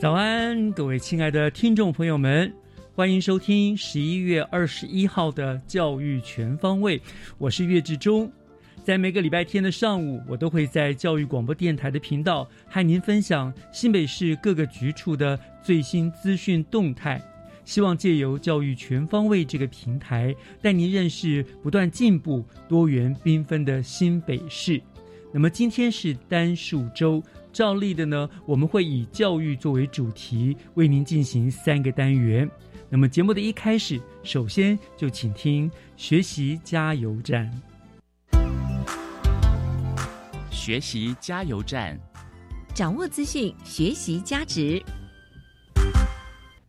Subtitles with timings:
[0.00, 2.54] 早安，各位亲爱的听众朋友们，
[2.94, 7.02] 欢迎收听十一月二十一号的教育全方位。
[7.36, 8.30] 我是岳志忠，
[8.84, 17.20] 在每个礼拜天的上午，我都会在教育广播电台的频道和您分享新北市各个局处的最新资讯动态。
[17.64, 20.32] 希望借由教育全方位这个平台，
[20.62, 24.80] 带您认识不断进步、多元缤纷的新北市。
[25.32, 27.20] 那么今天是单数周。
[27.58, 32.48] 照例的呢，我们会以教育作为主题，为您进行三个单元。
[32.88, 37.50] 那么节目的一开始，首先就请听学习加油站。
[40.52, 41.98] 学习加油站，
[42.76, 44.80] 掌握资讯，学习价值。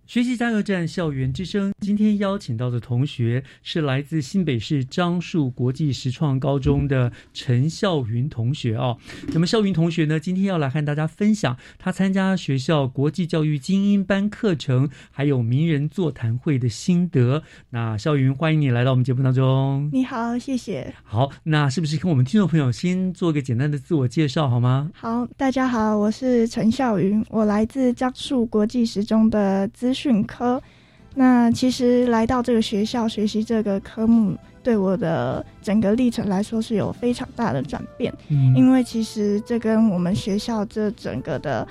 [0.09, 1.71] 学习加油站，校园之声。
[1.81, 8.97] 今天邀请到的同学是来自新北市樟树国际实创高中的陈孝云同学哦。
[9.31, 17.43] 那么孝云同学呢，今天要来和大家分享他参加学校国际教育精英班课程，还有名人座谈会的心得。
[17.69, 19.91] 那孝云，欢迎你来到我们节目当中。
[19.93, 20.91] 你好，谢谢。
[21.03, 24.89] 好，那是不是跟我们听众朋友先做个简单的自我介绍好吗？
[24.95, 30.61] 好，大家好，我是陈孝云，我来自樟树国际实中的资讯科。
[31.15, 38.13] 那其实来到这个学校学习这个科目，对我的整个历程来说是有非常大的转变。
[38.29, 41.67] 嗯，因为其实这跟我们学校这整个的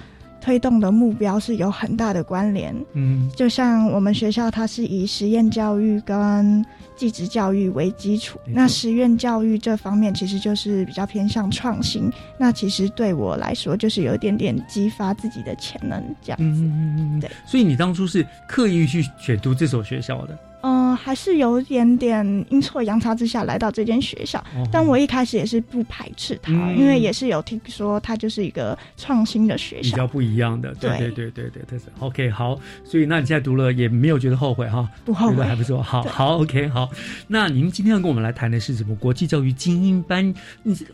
[0.48, 2.74] 推动的目标是有很大的关联。
[2.94, 6.64] 嗯，就像我们学校它是以实验教育跟
[6.96, 12.10] 技职教育为基础，那实验教育这方面其实就是比较偏向创新。
[12.38, 16.62] 那其实对我来说，就是有一点点激发自己的潜能这样子。
[16.62, 17.30] 嗯嗯嗯，对。
[17.44, 20.38] 所以你当初是刻意去选读这所学校的。
[20.62, 24.42] 嗯，还是有一点点阴错阳差之下来到这间学校，
[24.72, 30.74] 但我一开始也是不排斥它，因为也是有听说它就是一个创新的学校，比较不一样的。
[30.74, 31.86] 对对对对对，特色。
[32.00, 34.88] OK，好，所以那你现在读了也没有觉得后悔哈？
[35.04, 35.82] 不后悔，还不错。
[35.82, 36.88] 好好，OK，好。
[37.26, 38.94] 那您今天要跟我们来谈的是什么？
[38.96, 40.34] 国际教育精英班，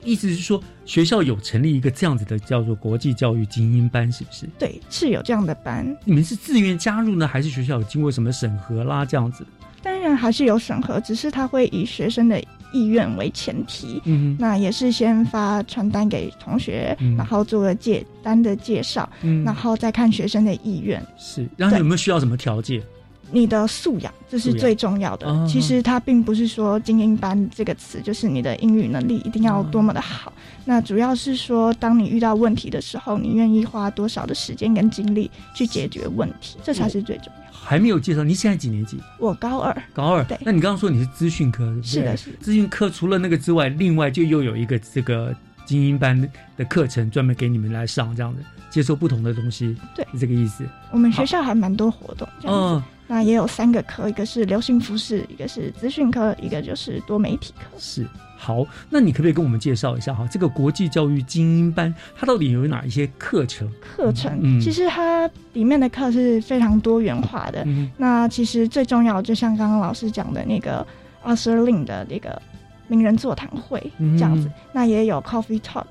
[0.04, 4.46] 意思是说学校有成立一个这样子的叫做国际教育精英班，是不是？
[4.58, 5.96] 对，是有这样的班。
[6.04, 9.04] 你们是自愿加入呢，还是学校有经过什么审核啦？
[9.04, 9.46] 这样子？
[9.84, 14.00] 当然还是有审核，只是他会以学生的意愿为前提。
[14.06, 19.06] 嗯，那也是先发传单给同学，然后做个简单的介绍，
[19.44, 21.00] 然后再看学生的意愿。
[21.18, 22.82] 是，然后有没有需要什么条件？
[23.30, 25.46] 你的素养这是最重要的。
[25.46, 30.32] 其实它并不是说精英班这个词就是你的英语能力一定要多么的好。
[30.64, 37.43] 那主要是说，当你遇到问题的时候，你愿意花多少的时间跟精力去解决问题，这才是最重要。
[37.64, 39.00] 还没有介绍，你现在几年级？
[39.18, 39.82] 我高二。
[39.92, 40.22] 高二。
[40.24, 40.38] 对。
[40.44, 42.36] 那你刚刚说你是资讯科，是的，是的。
[42.38, 45.34] 资讯科除了那个之外，另外就又有一个这个
[45.64, 46.20] 精英班
[46.56, 49.76] 的课程，专门给你们来上，这样的接受不同的东西。
[49.96, 50.64] 对，是这个意思。
[50.92, 52.86] 我们学校还蛮多活动，这样子。
[53.06, 57.66] 那也有三个科，一个是流行服饰，一个是资讯科，一个就是多媒体科。
[57.78, 58.06] 是。
[58.44, 60.28] 好，那你可不可以跟我们介绍一下哈？
[60.30, 63.66] 这个国际教育精英班，它到底有哪一些课程？
[63.80, 67.66] 课程，嗯，其实它里面的课是非常多元化的。
[67.96, 70.86] 那其实最重要，就像刚刚老师讲的那个
[71.24, 72.40] Arthur Lin 的那个
[72.86, 75.86] 名人座谈会这样子，那也有 Coffee Talk，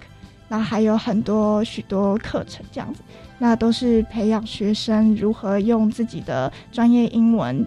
[0.47, 3.01] 那还有很多许多课程这样子，
[3.39, 7.65] 那都是培养学生如何用自己的专业英文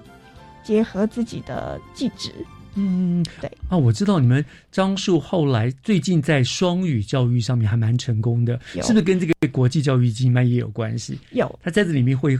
[0.62, 2.32] 结合自己的技职。
[2.76, 3.50] 嗯，对。
[3.69, 8.82] 啊，我知道你们樟树后来最近在双语教育上面还蛮成功的，有。
[8.82, 11.19] 是不是跟这个国际教育经班也有关系？
[11.32, 11.58] 有。
[11.62, 12.38] 他在这里面会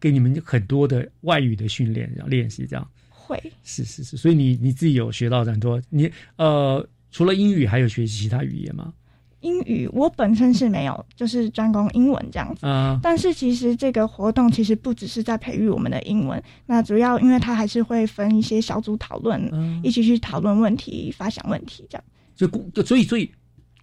[0.00, 3.40] 给你们很多的外语的训练、然后练习，这样会。
[3.64, 8.92] 是是是，所以你你自己有学到很多，你呃除了英语还有学习其他语言吗？
[9.40, 12.66] 英语，我本身是没有，就是专攻英文这样子。
[12.66, 22.04] 啊、但是其实这个活动其实不只是在培育我们的英文，那主要因为它还是会分一些小组讨论，嗯一起去讨论问题、发想问题这样。
[22.34, 23.30] 就就所以所以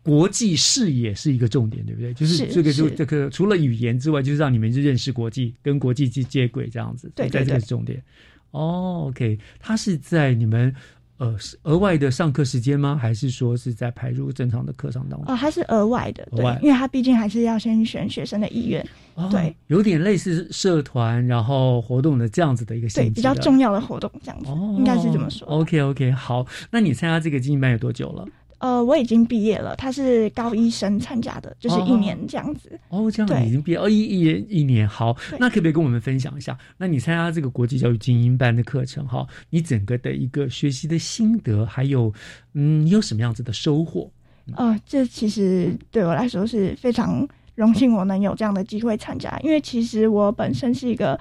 [0.03, 2.13] 国际视野是一个重点，对不对？
[2.13, 7.11] 就是是这个就是这个除了语言之外，就是让你们去认识国际，跟国际去接轨这样子。
[7.15, 8.03] 在这个对对这是重点。
[8.51, 10.73] 哦，OK，它是在你们
[11.17, 12.97] 呃是额外的上课时间吗？
[12.99, 15.33] 还是说是在排入正常的课程当中？
[15.33, 18.85] 哦，它是额外的，对，因为它毕竟还是要先选学生的意愿，
[19.15, 25.47] 哦对，有点类似社团然后活动的这样子的一个性，质的比较重要的活动这样子，哦，应该是这么说。
[25.47, 28.25] OK OK，好，那你参加这个精英班有多久了？
[28.59, 32.79] 呃，我已经毕业了，他是高一生参加的，就是一年这样子。
[32.89, 36.57] 哦，这样对你已经毕业哦，一一年一年好，那可不可以跟我们分享一下？
[36.77, 42.11] 那你参加这个国际教育精英班的课程哈，你整个的一个学习的心得，还有
[42.53, 44.09] 嗯，你有什么样子的收获？
[44.55, 49.37] 呃，这其实对我来说是非常荣幸，我能有这样的机会参加。
[49.43, 51.19] 因为其实我本身是一个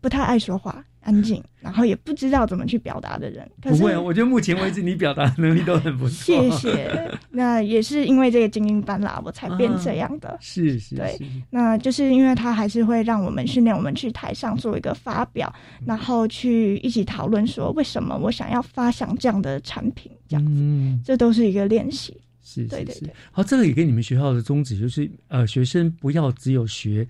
[0.00, 3.50] 不太爱说话、安静，然后也不知道怎么去表达的人。
[3.62, 6.12] 可是不会，我觉得目前为止你表达能力都很不错。
[6.12, 7.10] 谢谢。
[7.32, 10.36] 那也是因为这个精英班啦，我才变这样的。
[10.40, 11.18] 是是对，
[11.48, 15.50] 那就是因为他还是会让我们训练我们去台上做一个发表，
[15.86, 22.14] 然后去一起讨论说为什么我想要发想这样的产品，这样子，嗯，这都是一个练习。
[22.42, 23.10] 是对对对。
[23.30, 27.06] 好，这个也跟你们学校的宗旨就是，呃，学生不要只有学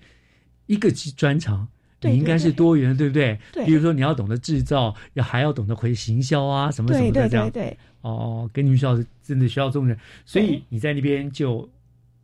[0.67, 1.67] 一个专长。
[1.99, 3.37] 对你应该是多元，对不对？
[3.51, 7.49] 对比如说你要懂得制造，要还要懂得回行销啊，什么什么的这样。
[7.49, 11.69] 对对对，哦，跟你们学校真的学校宗旨，所以你在那边就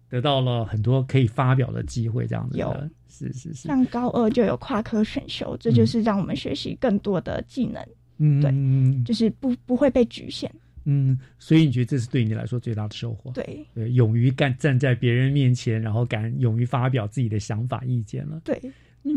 [0.10, 2.62] 得到了很多可以发表的机会，这样子的。
[2.62, 7.82] 有是是是，上高二就有跨科选修，这就是让我们学习更多的技能，
[8.18, 10.52] 嗯，对嗯就是不不会被局限。
[10.88, 13.32] 嗯，所以你觉得这是对你来说最大的收获？
[13.32, 18.40] 对对，勇于干站在别人面前，然后敢勇于发表自己的想法意见了。
[18.44, 18.74] 对嗯，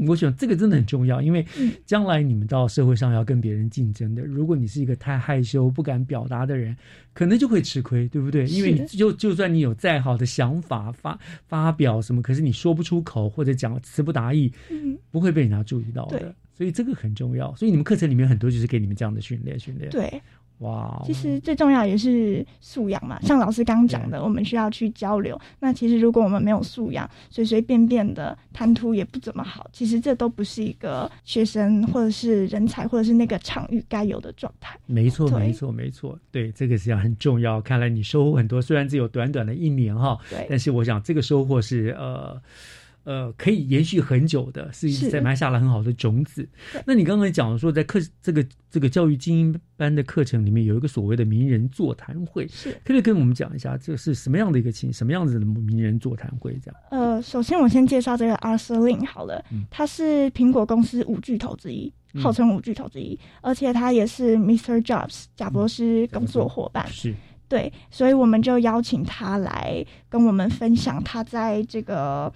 [0.06, 6.76] 我想这个真的很重要，因为嗯将来你们到社会上要跟别人竞争的，如果你是一个太害羞、不敢表达的人，
[7.12, 8.46] 可能就会吃亏，对不对？
[8.46, 16.35] 因为你就就算你有再好的想法发发表什么，可是你说不出口或者讲词不达意，嗯，不会被人家注意到的。
[16.52, 17.55] 所以这个很重要。
[17.55, 20.20] 所以你们课程里面很多就是给你们这样的训练训练。，对，
[20.58, 23.20] 哇哦，其实最重要也是素养嘛。
[23.22, 25.40] 像老师刚刚讲的，我们需要去交流。
[25.60, 29.70] 那其实如果我们没有素养，随随便便的谈吐也不怎么好。
[29.72, 34.78] 其实这都不是一个学生或者是人才或者是那个场域该有的状态。
[34.87, 37.61] 没错，对没错，没错，对，这个实际上很重要。
[37.61, 42.40] 看来你收获很多，虽然只有短短的一年哈，对但是我想这个收获是呃
[43.08, 46.46] 呃可以延续很久的，是是在埋下了很好的种子。
[46.84, 56.52] 那你刚才讲说，在课这个这个教育精英班的课程里面有一个所谓的名人座谈会，是可不可以跟我们讲一下这是什么样的一个情，什么样子的名人座谈会？
[56.62, 64.84] 这样，呃，首先我先介绍这个 Arthur Lin 好了，嗯他是苹果公司五巨头之一，嗯号称五巨头之一，而且他也是 Mr.
[64.84, 66.87] Jobs 贾博士工作伙伴。
[66.88, 67.14] 是
[67.49, 72.30] 对，所以我们就邀请他来跟我们分享他在这个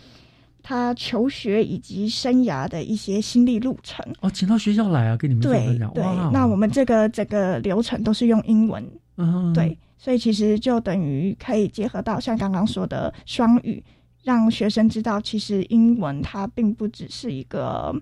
[0.62, 4.04] 他求学以及生涯的一些心历路程。
[4.20, 5.92] 哦，请到学校来啊，跟你们对分享。
[5.92, 13.82] 对哇，那我们这个整个流程都是用英文，嗯对，所以其实就等于可以结合到像刚刚说的双语，
[14.22, 17.94] 让学生知道，其实英文它并不只是一个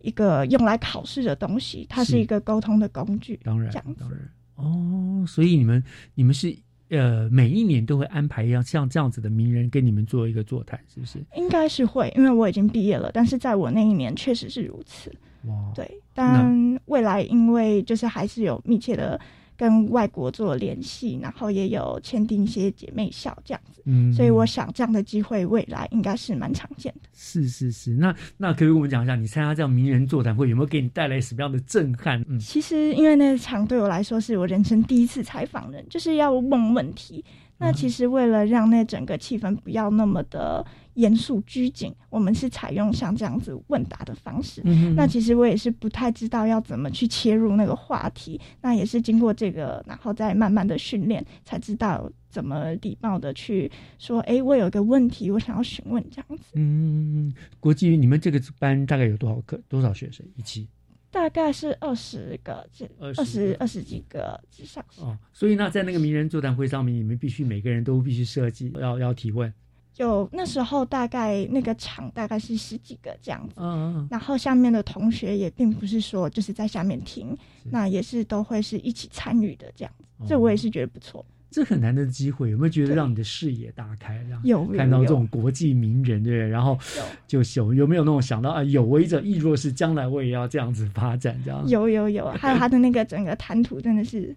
[0.00, 3.38] 一个用来考试的东西，它是是一个沟通的工具。
[3.42, 4.18] 当然这样子当然
[4.56, 5.82] 哦，所以你们
[6.14, 6.54] 你们是
[6.90, 11.18] 呃每一年都会安排一样像这样子的名人跟你们做一个座谈，是不是？
[11.36, 15.10] 应该是会，因为我已经毕业了，但是在我那一年确实是如此。
[15.44, 19.18] 哇，对，但未来因为就是还是有密切的
[19.60, 27.10] 跟外国做联系，然后也有签订一些姐妹校这样子，嗯，所以我想这样的机会未来应该是蛮常见的。
[27.12, 32.24] 是是是，那那可不可以跟我们讲一下，你参加这样名人座谈会有没有给你带来什么样的震撼？
[32.26, 37.22] 嗯，其实因为那场对我来说是我人生第一次采访人，就是要问问题。
[37.58, 40.64] 那其实为了让那整个气氛不要那么的
[41.00, 44.60] 严肃拘谨，我们是采用像这样子问答的方式。
[44.64, 56.52] 嗯那其实我也是不太知道要怎么去切入那个话题，那也是经过这个，然后再慢慢的训练，才知道怎么礼貌的去说，哎，我有一个问题，我想要询问这样子。
[56.54, 60.68] 嗯，国际你们这个班大概有多少课多少学生一期？
[61.12, 62.64] 大概是二十个，
[63.00, 64.84] 二十二十几个之上。
[64.98, 69.52] 哦，所以呢在那个名人座谈会上面，你们必须每个人都必须设计，要要提问。
[69.96, 81.24] 有那时候大概那个场大概是十几个这样子，嗯嗯，然后下面的同学也并不是说就是在下面听，那也是都会是一起参与的这样子，这我也是觉得不错。
[81.50, 86.48] 这很难得的机会，有没有觉得让你的视野打开，让有看到这种国际名人，对不对？
[86.48, 86.78] 然后
[87.26, 91.66] 就有有没有那种想到啊，有为者亦若是，将来我也要这样子发展，这样？
[91.66, 94.32] 有有有，还有他的那个整个谈吐真的是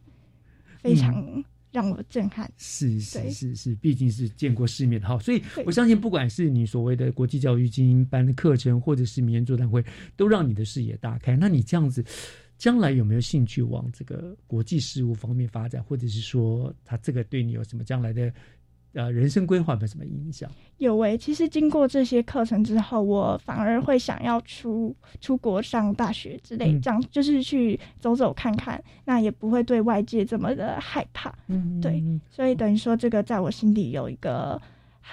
[0.79, 2.49] 非常让我震撼。
[2.57, 9.83] 是是是是，毕竟是见过世面的哈，所以我相信，不管是你所谓的国际教育精英班的课程，或者是名人座谈会，
[10.15, 11.35] 都让你的视野大开。
[11.35, 12.05] 那你这样子。
[12.55, 18.31] 将来有没有兴趣往这个国际事务方面发展，或者是说他这个对你有什么将来的
[18.93, 20.50] 呃人生规划有什么影响？
[20.77, 31.33] 有诶，其实经过这些课程之后，我反而会想要出出国上大学之类，这样就是去走走看看，那也不会对外界这么的害怕。
[31.47, 34.62] 嗯，对，所以等于说这个在我心底有一个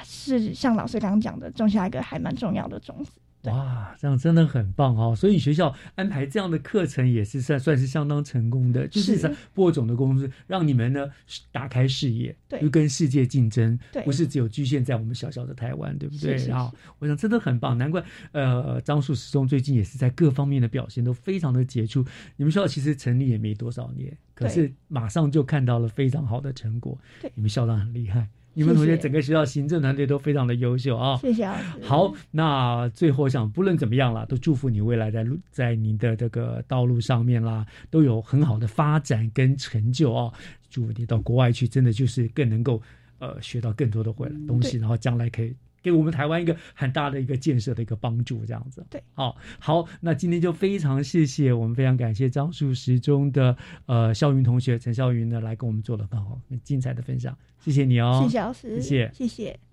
[0.05, 3.13] 是像老师刚刚讲的，种下一个还蛮重要的种子。
[3.45, 5.17] 哇，这样真的很棒哦！
[5.17, 11.09] 所以学校安排这样的课程也是算算是相当成功的，就是播种的公司让你们呢
[11.51, 16.37] 打开视野，对，跟世界竞争，对，不是只有局限在我们小小的台湾，对不对？
[16.47, 22.05] 然后我想真的很棒，难怪呃张树始终最近也是在各方面的表现都非常的杰出。
[22.37, 28.29] 你们学校其实成立也没多少年，可是马上就看到了非常好的成果，对，你们校长很厉害。
[28.53, 31.17] 你们同学整个学校行政团队都非常的优秀啊！
[31.19, 31.63] 谢谢老师。
[31.83, 40.33] 好，那最后想不论怎么样了，都祝福你未来在路在你的这个道路上面啦，都有很好的发展跟成就啊！
[40.69, 42.83] 祝福你到国外去，真的就是更能够
[43.19, 45.55] 呃学到更多的会东西，然后将来可以。
[45.83, 48.85] 给我们台湾一个很大的一个建设的一个帮助，这样子。
[48.91, 53.57] 对，好，好，那今天就非常谢谢我们非常感谢樟树时中的
[53.87, 59.70] 呃肖云同学陈肖云呢来跟我们做了很好很精彩的分享，谢谢你哦，谢谢老师，谢谢，谢谢。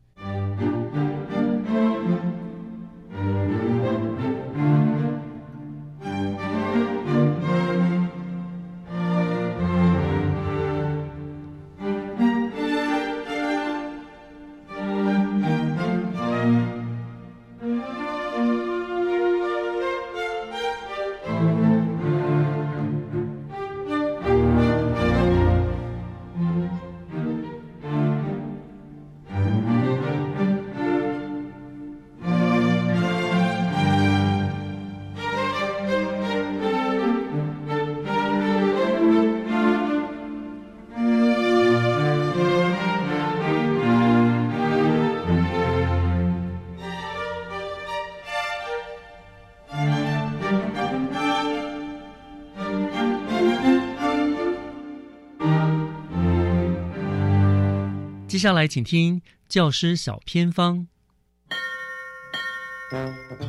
[58.38, 60.86] 接下来，请听教师小偏方，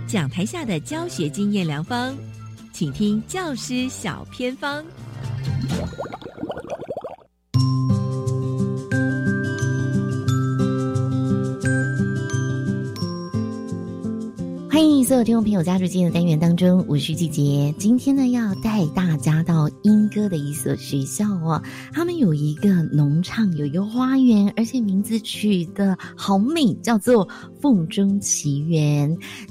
[0.07, 2.17] 讲台下的教学经验良方，
[2.73, 4.83] 请听教师小偏方。
[15.09, 17.75] 所有听众朋友加入今天的单元当中，我是季杰。
[17.79, 21.63] 今天呢，要带大家到英歌的一所学校哦。
[21.95, 27.27] 他们有一个农场，有一个花园，而且名字取得好美，叫做
[27.59, 29.09] 凤中奇缘。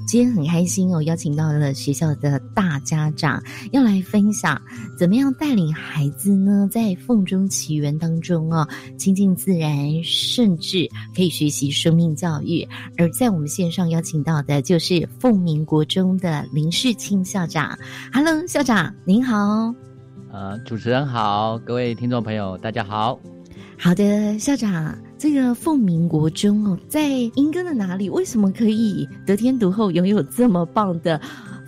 [0.08, 4.62] 今天很开心哦，邀请到了学校的大家长，要来分享
[4.96, 12.64] 怎么样带领孩子呢，在凤中奇缘当中哦，亲近自然，甚至可以学习生命教育。
[12.96, 15.10] 而在我们线上邀请到的，就是。
[15.20, 17.80] 凤鸣国中的林世清校长
[18.12, 19.74] ，Hello，校长您好。
[20.30, 23.18] 呃，主持人好，各位听众朋友大家好。
[23.78, 28.10] 好的，校长，这个凤鸣国中哦，在莺歌的哪里？
[28.10, 31.22] 为什么可以得天独厚，拥有这么棒的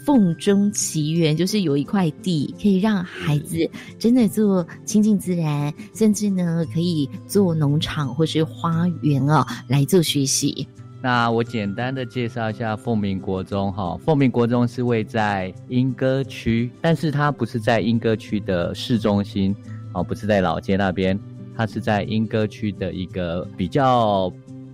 [0.06, 1.38] 凤中奇缘？
[1.38, 3.58] 就是有一块地，可以让孩子
[3.98, 10.68] 真的做亲近自然，甚至呢可以做农场或是花园哦来做学习。
[11.02, 19.56] 那我简单的介绍一下凤鸣国中哈，凤鸣国中是位在莺歌区，但是它不是在莺歌区的市中心，
[19.94, 21.18] 哦，不是在老街那边，
[21.56, 24.30] 它是在莺歌区的一个比较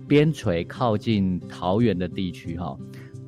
[0.08, 2.76] 边陲靠近桃园的地区哈。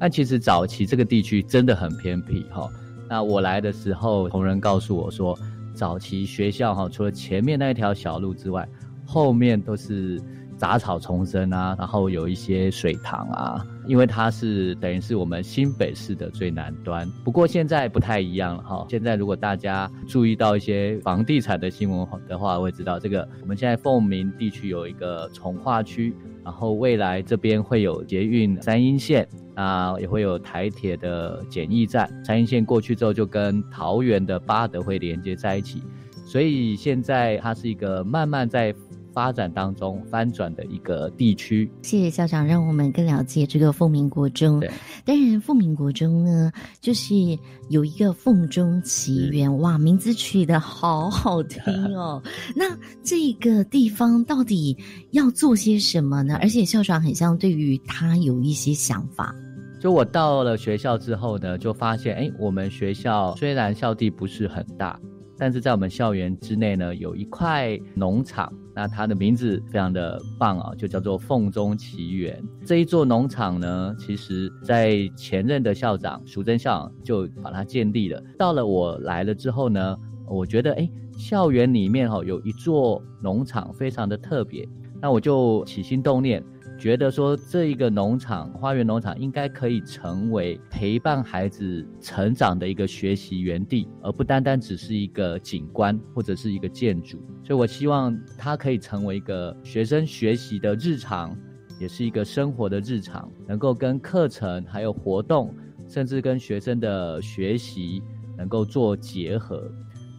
[0.00, 2.69] 那其实早期这个地区真的很偏僻哈。
[3.09, 5.38] 那我来的时候，同仁告诉我说，
[5.73, 8.69] 早期学校哈，除了前面那一条小路之外，
[9.07, 10.21] 后面都是。
[10.59, 17.09] 杂草丛生啊，然后有一些水塘啊，因为它是等于是我们新北市的最南端。
[17.25, 29.27] 不过现在不太一样了哈，现在如果大家注意到一些房地产的新闻的话，会知道这个我们现在凤鸣地区有一个从化区，然后未来这边会有捷运三阴线。
[29.55, 35.83] 啊，也会有台铁的简易站，三阴线过去之后就跟桃园的八德会连接在一起，
[36.25, 38.73] 所以现在它是一个慢慢在
[39.18, 41.68] 发展当中翻转的一个地区。
[41.82, 44.60] 谢谢校长，让我们更了解这个凤鸣国中。
[45.04, 47.16] 当然，凤鸣国中呢，就是
[47.68, 51.60] 有一个“凤中奇缘”，哇，名字取得好好听
[51.96, 52.22] 哦。
[52.54, 54.78] 那这个地方到底
[55.10, 56.38] 要做些什么呢？
[56.40, 59.34] 而且校长很像对于他有一些想法。
[59.80, 64.96] 就我到了学校之后呢，就发现，哎，我们学校虽然校地不是很大，
[65.38, 72.42] 但是在我们校园之内呢，有一块农场，那它的名字非常的棒啊，就叫做凤中奇缘。
[72.66, 78.23] 这一座农场呢，其实在前任的校长淑珍校长就把它建立了。
[78.37, 84.68] 到了我来了之后呢，我觉得，哎，校园里面哈有一座农场非常的特别，
[85.00, 86.42] 那我就起心动念。
[86.78, 97.18] 觉得说这一个农场花园农场应该可以成为陪伴孩子成长的一个学习园地，而不单单只是一个景观或者是一个建筑。
[97.42, 101.37] 所以我希望它可以成为一个学生学习的日常，
[101.80, 105.52] 也是一个生活的日常，能够跟课程还有活动，
[105.88, 108.00] 甚至跟学生的学习
[108.37, 109.68] 能够做结合。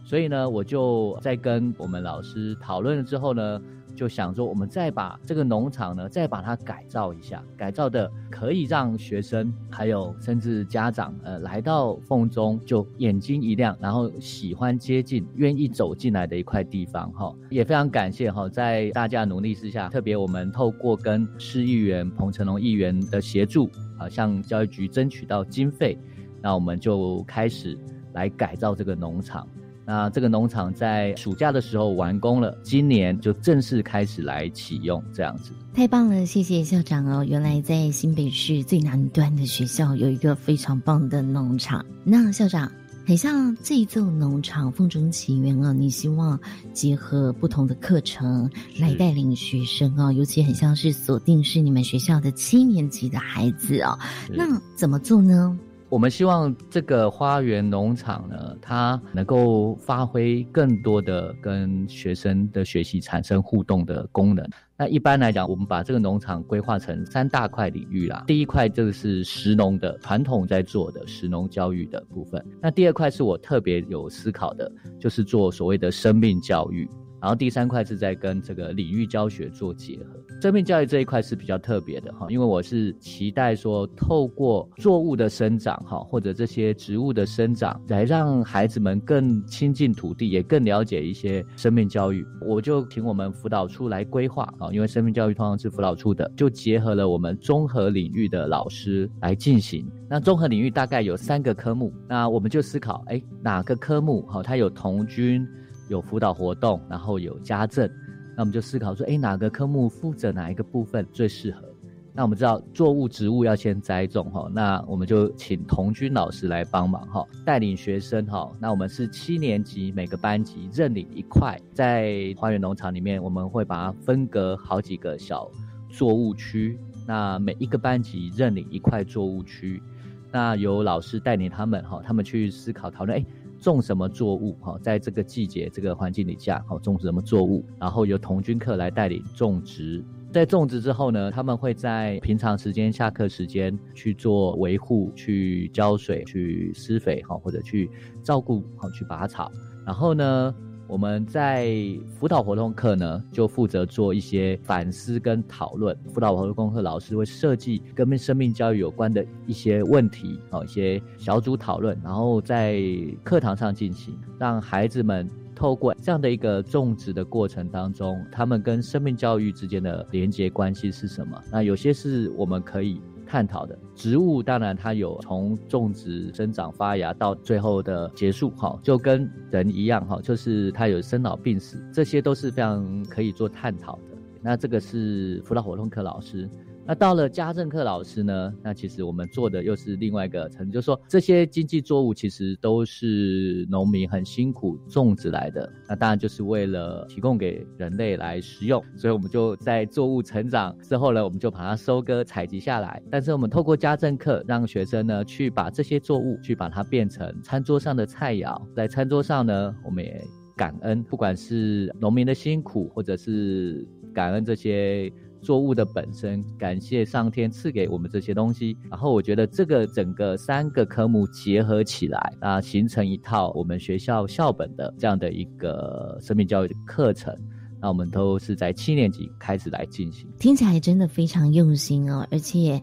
[0.04, 3.62] 所以呢，我就在跟我们老师讨论了之后呢。
[4.00, 17.30] 就想说，我们再把这个农场呢，再把它改造一下，改造的可以让学生还有甚至家长，呃，来到凤中就眼睛一亮，然后喜欢接近、愿意走进来的一块地方哈。
[17.50, 25.98] 也非常感谢哈，在大家努力之下，特别我们透过跟市议员彭成龙议员的协助，啊，向教育局争取到经费，
[26.40, 27.78] 那我们就开始
[28.14, 29.46] 来改造这个农场。
[29.86, 37.24] 那这个农场在暑假的时候完工了，今年就正式开始来启用，这样子太棒了，谢谢校长哦。
[37.24, 41.84] 原来在新北市最南端的学校有一个非常棒的农场。
[42.04, 42.70] 那校长，
[43.06, 46.38] 很像这一座农场风中奇缘啊，你希望
[46.72, 53.98] 结合不同的课程来带领学生啊，尤其很像是锁定是你们学校的七年级的孩子哦。
[54.28, 55.58] 那怎么做呢？
[55.90, 64.48] 我们希望这个花园农场呢，它能够发挥更多的跟学生的学习产生互动的功能。
[64.78, 68.22] 那一般来讲，我们把这个农场规划成三大块领域啦。
[68.28, 72.42] 第一块这个是石农的传统在做的石农教育的部分。
[72.62, 76.88] 那第二块是我特别有思考的，就是做所谓的生命教育。
[77.20, 92.26] 然后第三块是在跟这个领域教学做结合，生命教育这一块是比较特别的哈，因为我是期待说透过作物的生长哈，或者这些植物的生长，来让孩子们更亲近土地，也更了解一些生命教育。
[92.40, 99.86] 我就请我们辅导处来规划啊，因为生命教育通常是辅导处的，就结合了我们综合领域的老师来进行。
[100.08, 105.46] 那综合领域大概有三个科目，那我们就思考，哎，哪个科目哈，它有童军。
[105.90, 107.90] 有辅导活动，然后有家政，
[108.36, 111.68] 那我们就思考说，哎，哪个科目负责哪一个部分最适合？
[112.12, 118.52] 那我们知道作物植物要先栽种哈，那我们就请童军老师来帮忙哈，带领学生哈。
[118.60, 125.50] 那我们是七年级每个班级认领一块，在花园农场里面，我们会把它分隔好几个小
[125.88, 129.82] 作物区，那每一个班级认领一块作物区，
[130.30, 133.24] 那由老师带领他们哈，他们去思考讨论，哎。
[133.60, 134.56] 种什么作物？
[134.60, 137.64] 哈，在这个季节、这个环境底下，哈，种什么作物？
[137.78, 140.04] 然后由同军课来带领种植。
[140.32, 147.90] 在种植之后呢，他们会在平常时间、下课时间去做维护、去浇水、去施肥，哈，或者去
[148.22, 149.50] 照顾，哈，去拔草。
[149.84, 150.54] 然后呢？
[150.90, 151.72] 我们在
[152.18, 155.96] 辅导活动课呢，就负责做一些反思跟讨论。
[156.12, 162.82] 辅导活动课老师会设计跟生命教育有关的一些问题，哦，一些小组讨论，然后在
[163.22, 171.40] 课堂上进行，让孩子们透过这样的一个种植的过程当中，他们跟生命教育之间的连接关系是什么？
[171.52, 173.00] 那有些是我们可以。
[173.30, 184.18] 探讨的植物，当然它有从种植、生长、发芽到最后的结束，哈，就跟人一样，哈，就是它有生老病死，这些都是非常可以做探讨的。
[184.42, 186.50] 那这个是辅导活动课老师，
[186.86, 188.52] 那到了家政课老师呢？
[188.64, 203.00] 那其实我们做的又是另外一个层，就是说这些经济作物其实都是农民很辛苦种植来的，那当然就是为了提供给人类来食用，所以我们就在作物成长之后呢，我们就把它收割采集下来。
[203.08, 210.20] 但是我们透过家政课，让学生呢去把这些作物去把它变成餐桌上的菜肴，在餐桌上呢，我们也
[210.56, 215.12] 感恩，不管是农民的辛苦，或者是感恩这些。
[215.42, 218.76] 作物的本身，感谢上天赐给我们这些东西。
[218.90, 227.34] 然后我觉得这个整个三个科目结合起来，啊，形成一套我们学校校本的这样的一个生命教育的课程。
[227.82, 232.28] 那我们都是在七年级开始来进行，听起来真的非常用心哦。
[232.30, 232.78] 而且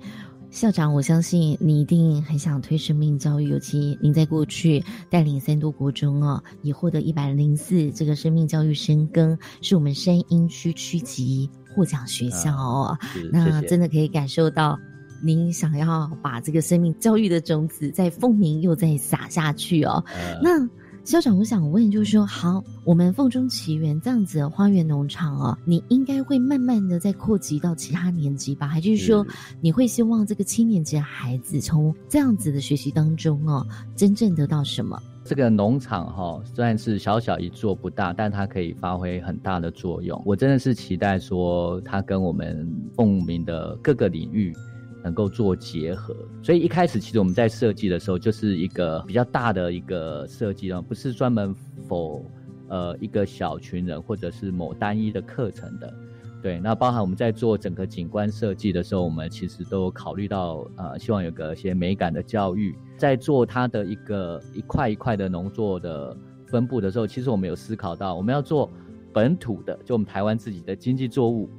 [0.50, 11.48] 校长，我相信你一定很想推生命教育，尤其您在过去带领三多国中哦，也获得一百零四这个生命教育深耕，是我们山阴区区级。
[11.78, 12.98] 获奖学校哦，
[13.32, 14.80] 那真的可以感受到
[15.24, 20.04] 您想要把这个生命教育的种子在凤鸣又再撒下去哦。
[20.42, 20.68] 那
[21.04, 28.68] 校长，我想问，就是说，好，我们凤中奇缘这样子的花园农场哦，你应该会慢慢的再扩及到其他年级吧？
[28.68, 29.26] 还是说，
[29.62, 35.00] 你会希望这个七年级的孩子从这样子的学习当中哦，真正得到什么？
[35.28, 40.22] 这个农场哈，虽然是小小一座不大，但它可以发挥很大的作用。
[40.26, 44.56] 我真的是期待说，它跟我们凤鸣的各个领域
[45.04, 46.16] 能够做结合。
[46.42, 51.54] 所以一开始其实我们在设计的时候，就是一个比较大的一个设计哦，不是专门
[51.90, 52.26] 否
[52.70, 55.94] 呃一个小群人或者是某单一的课程的。
[56.39, 68.69] 对，那包含我们在做整个景观设计的时候，我们其实都考虑到，呃，希望有个一些美感的教育，在做它的一个一块一块的农作的分布的时候，其实我们有思考到，我们要做
[69.12, 71.50] 本土的，就我们台湾自己的经济作物，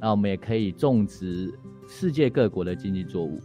[0.00, 1.56] 那我们也可以种植
[1.88, 3.38] 世界各国的经济作物，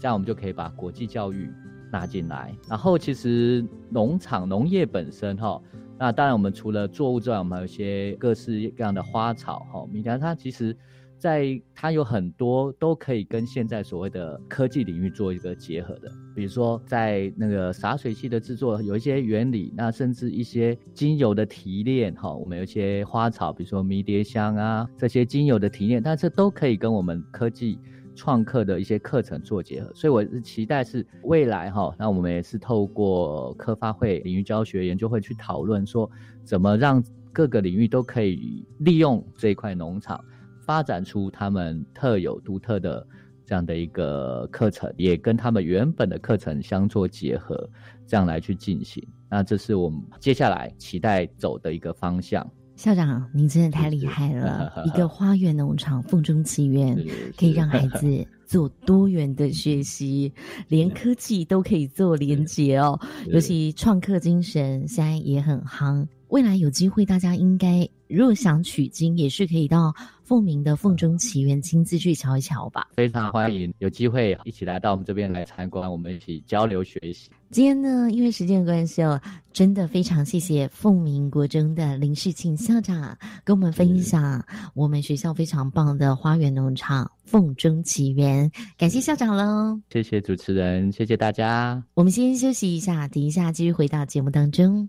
[0.00, 1.50] 这样我们就可以把国际教育
[1.92, 2.52] 纳进来。
[2.66, 5.60] 然后，其实农场农业本身，哈。
[5.98, 9.86] 那当然，我们除了作物之外，我们还有一些各式各样的花草哈。
[9.92, 10.76] 米兰它其实，
[11.18, 16.10] 在它有很多都可以跟现在所谓的科技领域做一个结合的。
[16.34, 27.78] 比如说，在那个洒水器的制作有一些原理，那甚至一些精油的提炼哈，我们有一些花草，比如说迷迭香啊这些精油的提炼，但是都可以跟我们科技。
[28.14, 36.10] 创客的一些课程做结合，所以我是期待是未来哈，那我们也是透过科发会领域教学研究会去讨论说，
[36.44, 40.24] 怎么让各个领域都可以利用这一块农场，
[40.60, 43.06] 发展出他们特有独特的
[43.44, 47.68] 这样的一个课程，也跟他们原本的课程相做结合，
[48.06, 49.06] 这样来去进行。
[49.28, 52.48] 那这是我们接下来期待走的一个方向。
[52.76, 54.72] 校长，您真的太厉害了！
[54.84, 56.96] 一个花园农场“凤中奇缘”，
[57.38, 60.32] 可以让孩子做多元的学习，
[60.68, 62.98] 连科技都可以做连结哦。
[63.28, 69.94] 尤其创客精神现在也很夯，未来有机会，大家应该如果想取经，也是可以到。
[70.24, 72.88] 凤鸣的凤中奇缘，亲自去瞧一瞧吧。
[72.96, 77.28] 非常欢迎，有机会一起来到我们这边来参观，我们一起交流学习。
[77.50, 79.20] 今天呢，因为时间的关系哦，
[79.52, 84.42] 真的非常谢谢凤鸣国中的林世庆校长跟我们分享
[84.72, 89.78] 我们学校非常棒的花园农场凤中奇缘，感谢校长喽。
[89.92, 91.84] 谢谢主持人，谢谢大家。
[91.92, 94.88] 我们先休息一下，等一下继续回到节目当中。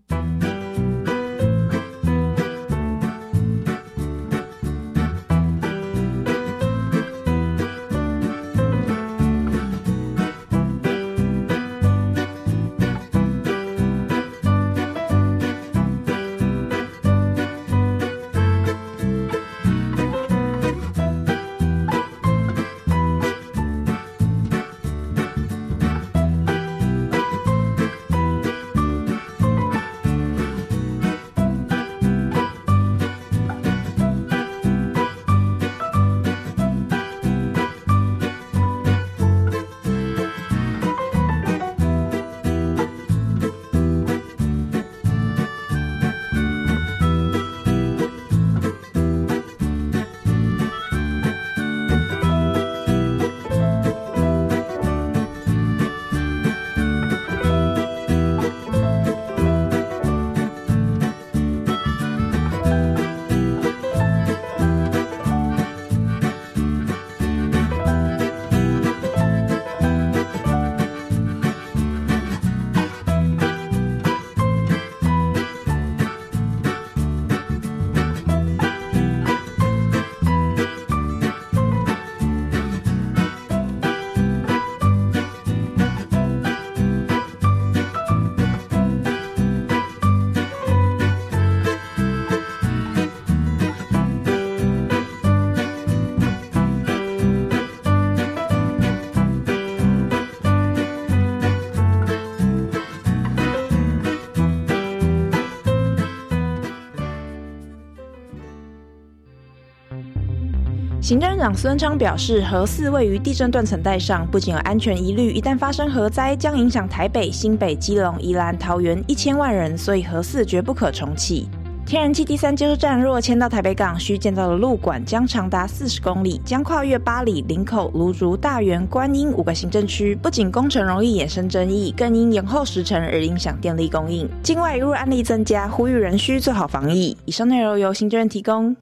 [111.05, 121.47] 行政长孙昌表示，核四位于地震断层带上，不仅有安全疑虑，一旦发生核灾，将影响台北、新北、基隆、宜兰、桃园一千万人，所以核四绝不可重启。
[121.85, 130.15] 天然气第三接收站若迁到台北港，需建造的路管将长达四十公里，将跨越八里、林口、芦竹、大园、观音五个行政区。
[130.15, 134.27] 不仅工程容易衍生争议，更因延后时程而影响电力供应。
[134.41, 137.15] 境外入案例增加，呼吁人需做好防疫。
[137.25, 138.75] 以上内容由行政院提供。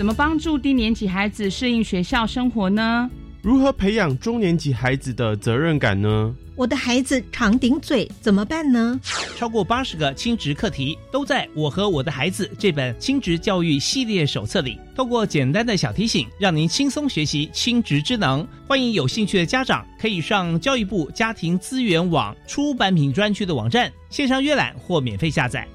[0.00, 3.10] 怎么帮助低年级孩子适应学校生活呢？
[3.42, 6.34] 如何培养中年级孩子的责任感呢？
[6.56, 8.98] 我的孩子常顶嘴，怎么办呢？
[9.36, 14.80] 超过八十个亲职课题都在我和我的孩子这本亲职教育系列手册里。
[14.96, 18.48] 透过简单的小提醒，让您轻松学习亲职之能。
[18.66, 25.68] 欢迎有兴趣的家长可以上教育部家庭资源网出版品专区的网站线上阅览或免费下载。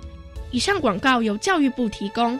[0.50, 2.40] 以上广告由教育部提供。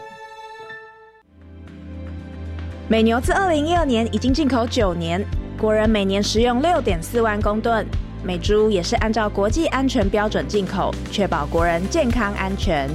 [2.88, 5.20] 美牛自二零一二年已经进口九年，
[5.58, 7.84] 国人每年食用六点四万公吨。
[8.22, 12.88] 美猪也是按照国际安全标准进口，确保国人健康安全。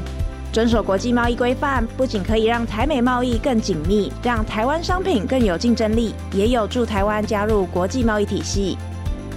[0.54, 8.78] 遵守国际贸易规范，不仅可以让台美贸易更紧密，让台湾商品更有竞争力，也有助台湾加入国际贸易体系，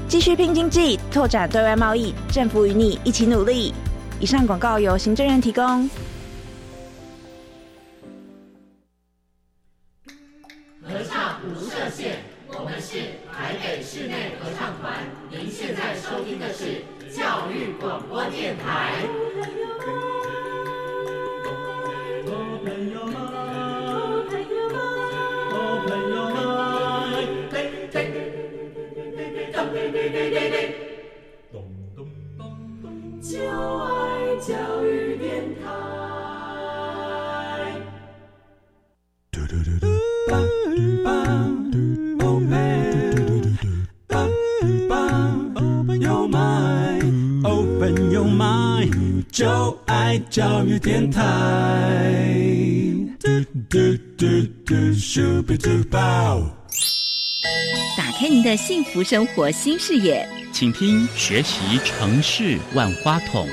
[0.07, 2.15] 继续拼经济，拓展对外贸易。
[2.31, 3.75] 政府与你一起努力。
[4.21, 5.91] 以上广告由行政院提供。
[18.55, 19.25] 电台。
[33.25, 35.14] 就爱教育
[49.35, 51.21] 就爱教育电台。
[57.97, 63.49] 打开您的幸福生活新视野，请听学习城市万花筒。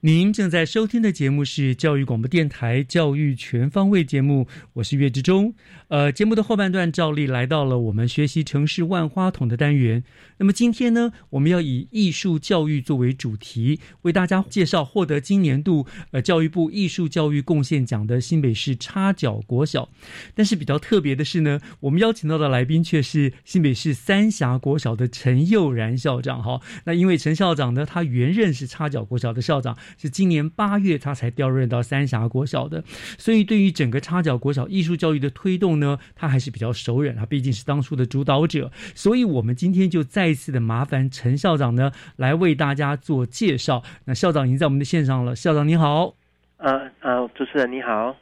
[0.00, 5.54] 您正在收听的节目是教育广播电台《教育全方位》节目，我是岳志忠。
[5.88, 10.04] 呃，节目的后半段照例来到了我们学习城市万花筒的单元。
[10.36, 19.88] 那么今天呢，我们要以艺术教育作为主题，为大家介绍获得今年度呃教育部艺术教育贡献奖的新北市插脚国小。
[20.34, 26.42] 但是比较特别的是呢，我们邀请到的来宾却是新北市三峡国小的陈佑然校长。
[26.42, 32.82] 哈，那因为陈校长呢，他原任是插脚国小的校长，是今年八月他才调任到三峡国小的，
[33.18, 37.16] 所以对于整个插脚国小艺术教育的推动呢，他还是比较熟人。
[37.16, 43.82] 他毕竟是当初的主导者，所以我们今天就再一次的麻烦陈校长呢来为大家做介绍。
[44.04, 46.14] 那校长已经在我们的线上了，校长你好。
[46.58, 48.16] 呃呃，主持人你好。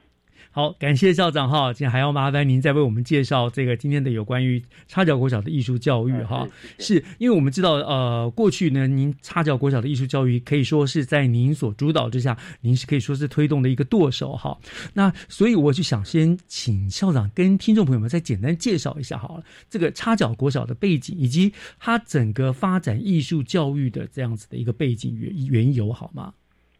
[0.54, 6.46] 好，感谢校长哈，今天还要麻烦您再为我们介绍这个今天的有关于插脚国小的艺术教育哈。
[6.78, 14.56] 是因为我们知道，呃，过去呢，您插脚国小的艺术教育可以说是在您所主导之下，您是可以说是推动的一个舵手哈。
[14.92, 26.32] 那所以我就想先请校长跟听众朋友们再简单介绍一下好了，这个插脚国小的背景以及它整个发展艺术教育的这样子的一个背景原缘由好吗？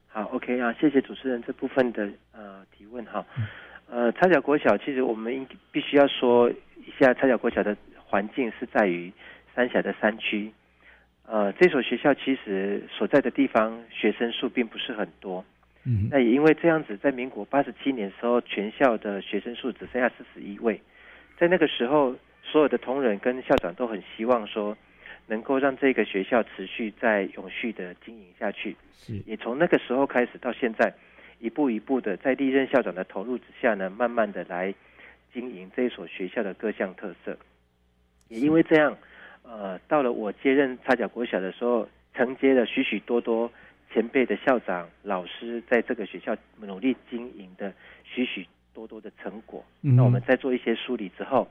[0.06, 3.26] 好，OK 啊，谢谢主持人这部分的呃提问哈。
[3.94, 9.12] 呃，插脚国小其实我们应必须要说一下，插脚国小的环境是在于
[9.54, 10.50] 三峡的山区。
[11.24, 15.44] 呃，这所学校其实所在的地方学生数并不是很多。
[15.85, 20.80] 嗯，那也因为这样子，在民国八十七年时候，全校的学生数只剩下四十一位。
[21.38, 24.76] 在那个时候，所有的同仁跟校长都很希望说，
[25.28, 28.74] 能够让这个学校持续在永续的经营下去。
[28.92, 30.92] 是，也从那个时候开始到现在。
[31.38, 34.75] 一步一步的，在历任校长的投入之下呢，慢慢的来
[35.33, 37.37] 经营这一所学校的各项特色。
[38.29, 38.97] 也因为这样，
[39.42, 43.51] 呃，到了我接任插脚国小的时候，承接了许许多多
[43.92, 47.73] 前辈的校长、老师在这个学校努力经营的
[48.05, 49.64] 许许多多的成果。
[49.81, 51.49] 那我们在做一些梳理之后，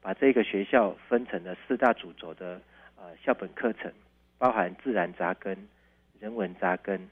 [0.00, 2.60] 把这个学校分成了四大主轴的
[2.96, 3.92] 呃校本课程，
[4.38, 5.56] 包含自然扎根、
[6.18, 7.08] 人文扎根。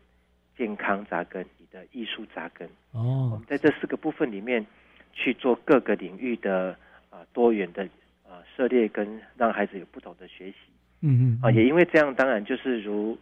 [0.57, 2.69] 健康扎根，你的艺术扎根。
[2.93, 4.65] 哦，我们在这四个部分里面
[5.13, 6.77] 去做各个领域的
[7.11, 7.83] 啊多元的
[8.23, 10.57] 啊涉猎，跟让孩子有不同的学习。
[11.01, 11.39] 嗯嗯。
[11.43, 13.19] 啊，也因为这样，当然就是如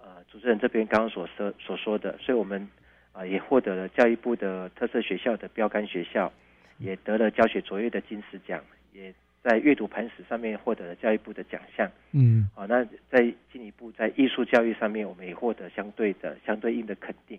[0.00, 2.68] 呃主持人这边刚刚所说所说的，所以我们
[3.10, 6.32] 啊也获得了教育部的特色学校的标杆学校，
[6.78, 11.90] 也得了教学卓越的金石奖，也在阅读磐石上面获得了教育部的奖项。
[12.12, 17.38] 嗯，好，那在进一步在艺术教育上面，我们也获得相对的相对应的肯定。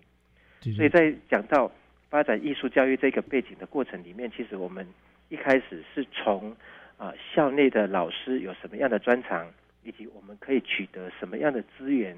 [0.60, 1.70] 所以在讲到
[2.10, 4.86] 发展艺术教育这个背景的过程里面，其实我们
[5.28, 6.56] 一开始是从
[6.96, 9.46] 啊校内的老师有什么样的专长，
[9.84, 12.16] 以及我们可以取得什么样的资源，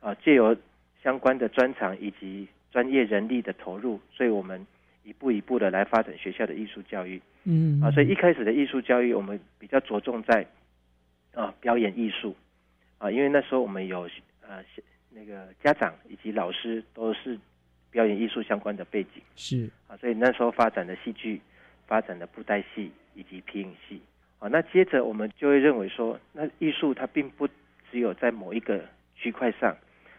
[0.00, 0.56] 啊，借由
[1.02, 4.66] 相关的专长以及专业人力的投入，所以我们
[5.04, 7.20] 一步一步的来发展学校的艺术教育。
[7.44, 7.80] 嗯。
[7.80, 10.44] 啊，所以一开始的艺术教育，我们比较着重在
[11.34, 12.34] 啊表演艺术。
[12.98, 14.08] 啊，因为那时候我们有
[14.40, 14.64] 呃
[15.10, 17.38] 那个家长以及老师都是
[17.90, 19.22] 表演艺术相关的背景。
[19.36, 19.70] 是。
[19.86, 21.40] 啊，所以那时候发展的戏剧、
[21.86, 24.00] 发展的布袋戏以及皮影戏。
[24.38, 27.48] 啊，那接着我们就会认为说，那艺术它并不
[27.90, 28.84] 只有在某一个
[29.16, 29.76] 区块上，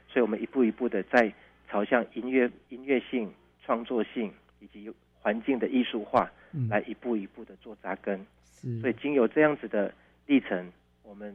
[0.08, 1.32] 所以我们一步一步的在
[1.70, 3.32] 朝向音乐、音乐性、
[3.64, 6.68] 创作性以及环境的艺术化，嗯。
[6.68, 8.20] 来一步一步的做扎根。
[8.46, 8.80] 是。
[8.82, 9.94] 所以经由这样子的
[10.26, 10.72] 历程，
[11.04, 11.34] 我们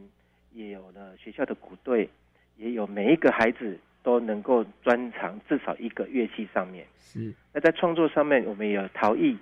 [0.53, 2.09] 也有了学校的鼓队，
[2.57, 6.87] 也有每一个孩子都能够专长至少一个乐器上面。
[7.01, 7.33] 是。
[7.53, 9.37] 那在创作上面，我们也有陶艺，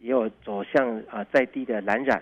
[0.00, 2.20] 也有走向啊在地的蓝染，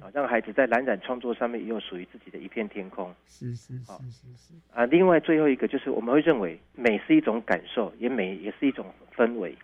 [0.00, 3.12] 啊让孩子在蓝染创作上面也有属于自己的一片天空。
[3.26, 4.54] 是是是是是。
[4.72, 8.86] 啊，另外最后一个就是我们会认为美是一种感受，也美也是一种
[9.16, 9.56] 氛围，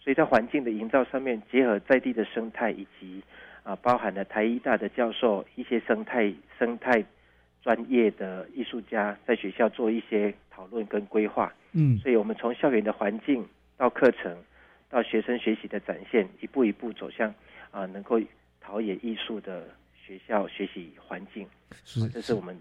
[0.00, 3.22] 所以在环境的营造上面，结合在地的生态以及
[3.64, 7.04] 啊包含了台医大的教授一些生态生态
[7.68, 11.52] 专业的艺术家在学校做一些讨论跟规划。
[11.72, 14.34] 嗯所以我们从校园的环境到课程，
[14.88, 17.34] 到学生学习的展现，一步一步走向
[17.70, 18.18] 啊能够
[18.58, 21.46] 陶冶艺术的学校学习环境。
[21.84, 22.58] 是啊这是我们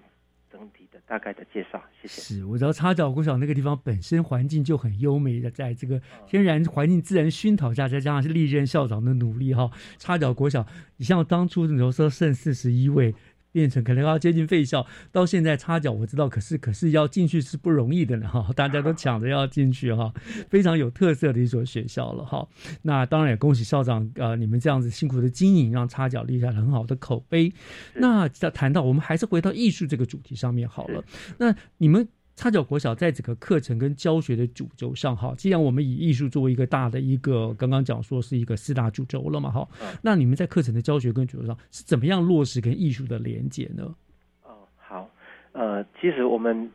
[0.51, 1.81] 整体的大概的介绍。
[2.01, 2.21] 谢谢。
[2.21, 10.65] 是，我知道插脚国小那个地方本身环境就很优美的，在这个天然环境自然熏陶下，再加上是历任校长的努力哈，插脚国小，
[10.97, 13.15] 你像当初你说剩四十一位。
[13.51, 20.13] 变成可能要接近废校，到现在插脚我知道，可是可是要进去是不容易的呢哈， 大家都抢着要进去哈，
[20.49, 22.47] 非常有特色的一所学校了哈。
[22.81, 27.53] 那当然也恭喜校长呃，你们这样子辛苦的经营，让插脚立下了很好的口碑。
[27.95, 31.03] 那在谈到我们还是回到艺术这个主题上面好了，
[31.37, 32.07] 那你们。
[32.37, 39.67] 插脚国小在整个课程跟教学的主轴上，哈，既然我们以艺术作为一个大的一个，刚刚讲说是一个四大主轴了嘛，哈，
[40.03, 43.95] 那你们在课程的教学跟主轴上是怎么样落实跟艺术的连接呢？
[44.43, 45.09] 哦，好，
[45.53, 46.69] 呃，其实我们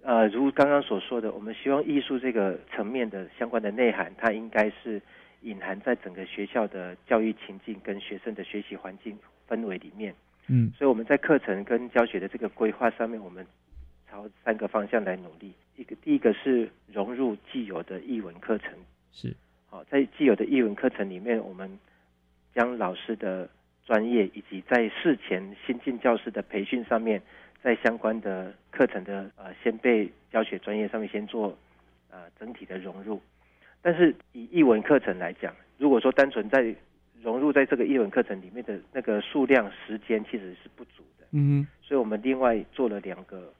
[0.00, 5.02] 呃，如刚刚所说的，我们希望艺术这个层面的相关的内涵，它应该是
[5.42, 9.14] 隐含在整个学校的教育情境跟学生的学习环境
[9.46, 10.14] 氛围里面。
[10.46, 13.44] 嗯，所以我们在课程跟教学的这个规划上面，我们
[14.10, 15.52] 朝三个方向来努力。
[15.76, 18.72] 一个第一个是融入既有的译文课程，
[19.12, 19.34] 是
[19.68, 21.78] 好，在既有的译文课程里面，我们
[22.54, 23.48] 将老师的
[23.84, 27.20] 专业以及在事前新进教师的培训上面，
[27.62, 31.56] 在相关的课程的呃先辈教学专业上面先做
[32.10, 33.20] 呃整体的融入。
[33.82, 36.74] 但是以译文课程来讲，如果说单纯在
[37.22, 43.52] 融入在这个译文课程里面的那个数量时间其实是不足的，嗯所以我们另外做了两个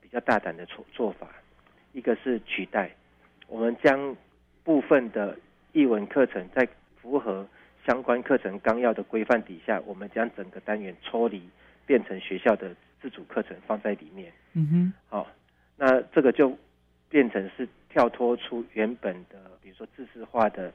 [0.00, 1.28] 比较大胆的做做法，
[1.92, 2.90] 一个是取代，
[3.48, 4.16] 我们将
[4.62, 5.36] 部分的
[5.72, 6.68] 译文课程在
[7.00, 7.46] 符合
[7.86, 11.42] 相关课程纲要的规范底下，我们将整个单元抽离，
[11.86, 14.32] 变成学校的自主课程放在里面。
[14.52, 15.26] 嗯哼，好、
[15.76, 16.56] 那这个就
[17.08, 20.72] 变成是跳脱出原本的，比如说知识化的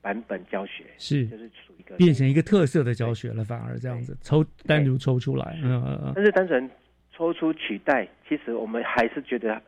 [0.00, 6.68] 版本教学，是就是属于一个变成一个特色的教学了，反而这样子抽单独抽出来，嗯嗯嗯但是单纯
[7.16, 9.62] 抽出取代，其实我们还是觉得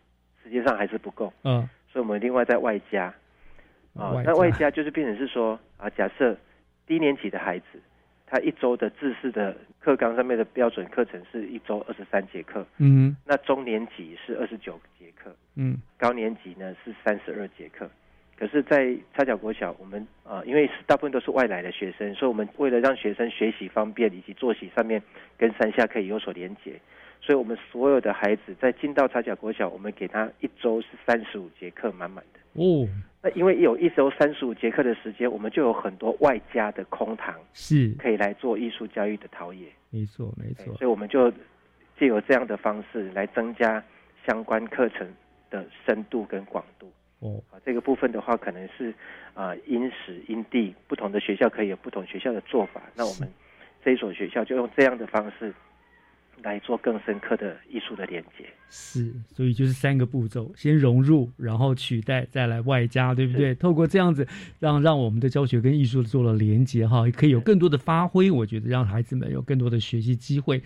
[0.45, 3.15] 实际上还是不够，嗯，所以我们另外在外加。
[3.95, 6.37] 啊外，那外加就是变成是说啊，假设
[6.87, 7.81] 低年级的孩子，
[8.27, 13.17] 他一周的自式的课纲上面的标准课程是一周二十三节课，嗯。
[13.25, 15.79] 那中年级是二十九节课，嗯。
[15.97, 17.89] 高年级呢是三十二节课。
[18.39, 25.03] 可是，在插脚国小，我们呃，因为是大部分都是外来的学生，所以我们为了让学生学习方便以及作息上面
[25.37, 26.81] 跟山下可以有所连结，
[27.29, 32.41] 所以我们所有的孩子在进到插脚国小，我们给他一周是三十五节课满满的。
[32.55, 32.89] 哦，
[33.23, 39.67] 那因为有一周三十五节课的时间，我们就有很多外加的空堂是可以来做艺术教育的陶冶。
[39.91, 41.31] 没错没错，所以我们就
[41.99, 43.85] 借由这样的方式来增加
[44.27, 45.07] 相关课程
[45.51, 46.91] 的深度跟广度。
[47.19, 48.95] 哦，啊，这个部分的话，可能是
[49.35, 52.81] 啊、因时因地不同的学校可以有不同学校的做法。
[52.97, 53.31] 那我们
[53.85, 55.53] 这一所学校就用这样的方式
[56.43, 58.45] 来做更深刻的艺术的连接。
[58.71, 63.55] 是，所以就是三个步骤：先融入，然后取代，再来外加，对不对？
[63.55, 64.27] 透过这样子，
[64.59, 68.31] 让让我们的教学跟艺术做了连接，哈，也可以有更多的发挥。
[68.31, 70.63] 我觉得让孩子们有更多的学习机会。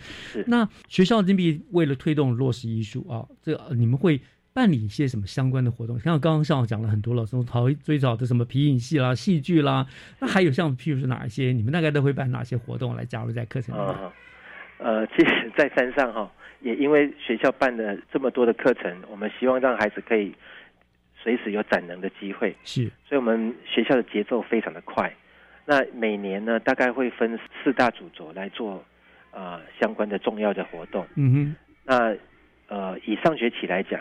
[0.46, 4.20] 那学校金币为了推动落实艺术啊，这你们会
[4.52, 5.98] 办理一些什么相关的活动？
[6.00, 9.86] 像刚刚上午讲了很多了，从陶最早的什么皮影戏啦、戏剧啦，
[10.18, 14.10] 那还有像譬如说哪一些，你们大概都会办哪些活动来加入在课程里面？
[14.82, 16.30] 呃，其实，在山上哈，
[16.60, 20.34] 也因为学校办了这么多的课程，我们希望让孩子可以
[21.16, 22.54] 随时有展能的机会。
[22.64, 25.12] 是，所以我们学校的节奏非常的快。
[25.64, 28.84] 那每年呢，大概会分四大主轴来做
[29.30, 31.06] 呃相关的重要的活动。
[31.14, 31.56] 嗯哼。
[31.84, 32.16] 那
[32.66, 34.00] 呃，以上学期来讲，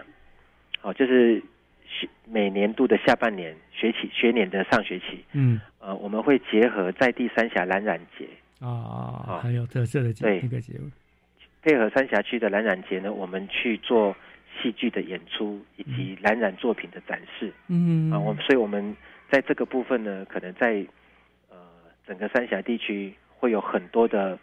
[0.80, 1.40] 好，就是
[1.86, 8.28] 学每年度的下半年学期学年的上学期，嗯，呃，我们会结合在地三峡蓝染节。
[8.62, 10.92] 啊，很有特色的节那个节目，
[11.64, 14.16] 配合三峡区的蓝染节呢，我们去做
[14.62, 17.52] 戏剧的演出以及蓝染作品的展示。
[17.70, 18.96] 嗯，啊，我们所以我们
[19.32, 20.86] 在这个部分呢，可能在
[21.50, 21.58] 呃
[22.06, 24.38] 整个三峡地区会有很多的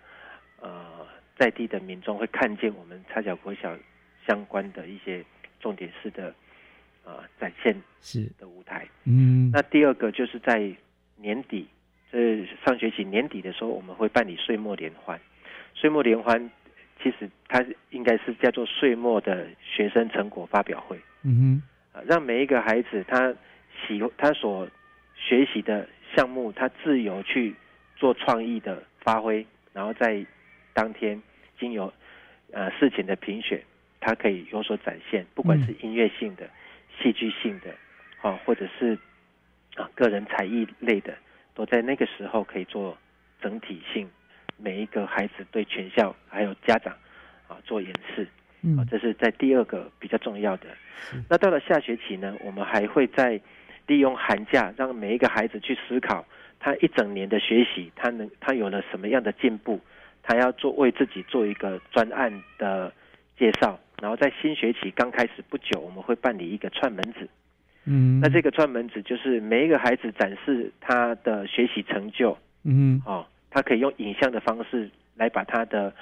[0.61, 1.07] 呃
[1.39, 3.73] 在地的民众会看见我们插脚国小
[4.27, 5.25] 相关的一些
[5.61, 6.35] 重点式的
[7.05, 8.85] 呃展现是的舞台。
[9.05, 10.69] 嗯，那第二个就是在
[11.15, 11.69] 年底。
[12.11, 15.21] 这上学期年底的时候，我们会办理岁末联欢。
[15.75, 16.51] 岁末联欢
[17.03, 20.99] 其实它应该是叫做岁末的学生成果发表会。
[21.23, 23.35] 嗯哼，让每一个孩子他
[23.87, 24.69] 喜他所
[25.15, 27.55] 学习的项目，他自由去
[27.97, 30.25] 做创意的发挥，然后在
[30.73, 31.21] 当天
[31.61, 31.93] 经由
[32.53, 33.63] 呃事情的评选，
[34.01, 36.49] 他可以有所展现，不管是音乐性的、
[36.99, 37.75] 戏剧性的，
[38.23, 38.99] 啊，或者是
[39.77, 41.15] 啊个人才艺类的。
[41.59, 42.97] 都在那个时候可以做
[43.43, 44.09] 整体性，
[44.57, 46.95] 每一个孩子对全校还有家长
[47.49, 48.29] 啊做演示，
[48.79, 50.69] 啊，这是在第二个比较重要的。
[51.29, 53.41] 那到了下学期呢，我们还会再
[53.89, 56.25] 利用寒假，让每一个孩子去思考
[56.61, 59.81] 他一整年的学习，他能他有了什么样的进步，
[60.23, 62.93] 他要做为自己做一个专案的
[63.37, 67.29] 介绍，然后在新学期刚开始不久，我们会办理一个串门子。
[67.91, 75.93] 嗯，那这个串门子就是每一个孩子展示他的学习成就，嗯，哦，他可以用影像的方式来把他的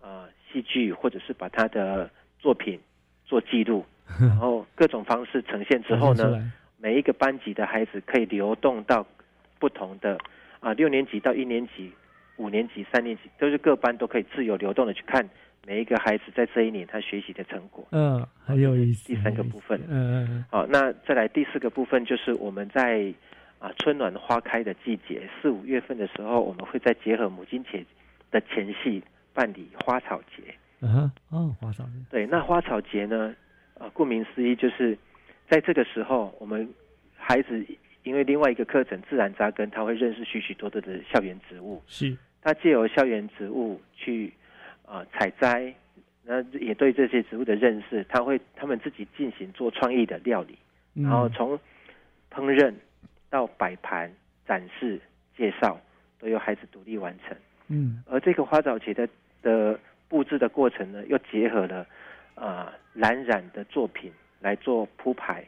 [0.00, 2.10] 呃戏剧或者是把他的
[2.40, 2.78] 作品
[3.24, 3.86] 做记录，
[4.18, 9.06] 然后各种方式呈现之后呢，每一个班级的孩子可以流动到
[9.60, 10.18] 不同的
[10.60, 11.92] 啊六年级到一年级、
[12.36, 15.28] 五年级、三年级，都是各班都可以自由流动的去看。
[15.68, 19.06] 每一个孩子在这一年他学习的成果，嗯，很有意思。
[19.06, 23.12] 第三个部分，嗯嗯，好，那再来第四个部分就是我们在
[23.58, 27.84] 啊春暖花开的季节，四五月份的时候，我们会再结合母亲节
[28.30, 29.02] 的前夕
[29.34, 30.42] 办理花草节。
[30.80, 31.90] 嗯，哦，花草节。
[32.10, 33.36] 对，那花草节呢，
[33.78, 34.96] 啊，顾名思义就是
[35.50, 36.66] 在这个时候，我们
[37.14, 37.62] 孩子
[38.04, 41.82] 因为另外一个课程自然扎根，他会认识许许多多的校园植物。
[41.86, 44.32] 是，他借由校园植物去。
[44.90, 45.74] 啊，采摘，
[46.24, 50.58] 那也对这些植物的认识，他会他们自己进行做创意的料理，
[50.94, 51.60] 然后从
[52.32, 52.72] 烹饪
[53.28, 54.10] 到摆盘、
[54.46, 54.98] 展示、
[55.36, 55.78] 介绍，
[56.18, 57.36] 都由孩子独立完成。
[57.68, 59.06] 嗯，而这个花藻节的
[59.42, 59.78] 的
[60.08, 61.86] 布置的过程呢，又结合了
[62.34, 64.10] 啊蓝染的作品
[64.40, 65.44] 来做铺排，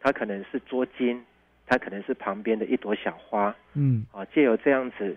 [0.00, 1.20] 它可能是桌巾，
[1.64, 3.54] 它可能是旁边的一朵小花。
[3.74, 5.16] 嗯，啊，借由这样子，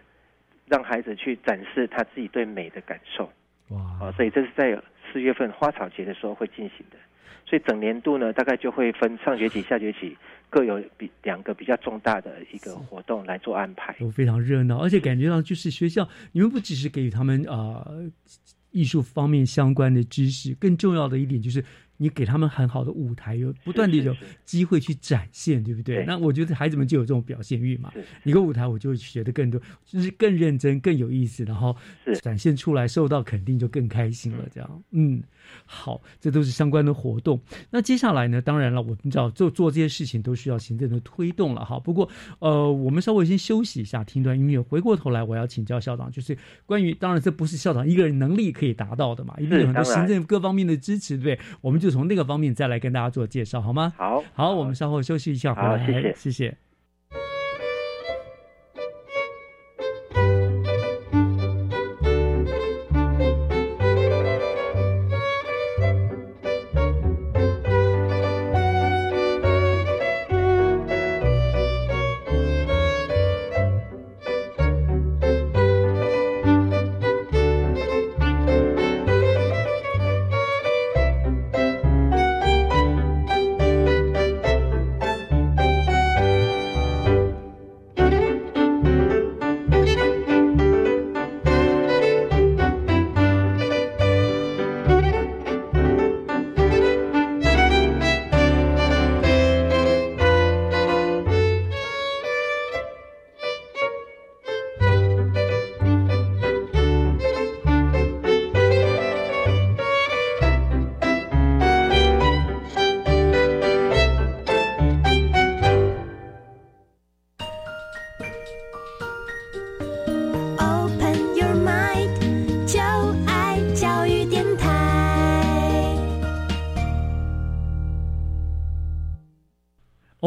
[0.67, 3.31] 让孩子去展示他自己对美的感受。
[3.69, 3.79] 哇！
[3.99, 6.97] 啊，所以这是在四月份花草节的时候会进行的，
[7.45, 10.17] 所以整年度呢，大概就会分上学期、下学期
[10.49, 17.87] 各有比两个比较重大的一个活动来做安排，都非常热闹，而且感觉到就是学校，你们不只是给予他们啊
[18.71, 21.63] 艺术方面相关的知识，更重要的一点就是。
[21.97, 24.15] 你给他们很好的舞台，有不断的有
[24.45, 26.03] 机会去展现，对不对？
[26.05, 27.91] 那我觉得孩子们就有这种表现欲嘛。
[28.23, 31.75] 一个舞台，我就会学的更多，就是更认真、更有意思，然后
[32.21, 34.45] 展现出来，受到肯定就更开心了。
[34.53, 35.21] 这样，嗯，
[35.65, 37.39] 好，这都是相关的活动。
[37.69, 38.41] 那接下来呢？
[38.41, 41.79] 当然了，我们知道做做这些事情都需要行政的推动了哈。
[41.79, 44.59] 不过，呃，我们稍微先休息一下，听段音乐。
[44.59, 51.39] 回过头来，我要请教校长，就是关于，当然这不是校长一个人能力可以达到的嘛，一定有很多行政各方面的支持，对不对？
[51.61, 53.91] 我们就从那个方面再来跟大家做介绍，好吗？
[53.97, 56.57] 好，好，我们稍后休息一下，回来，谢谢，谢谢。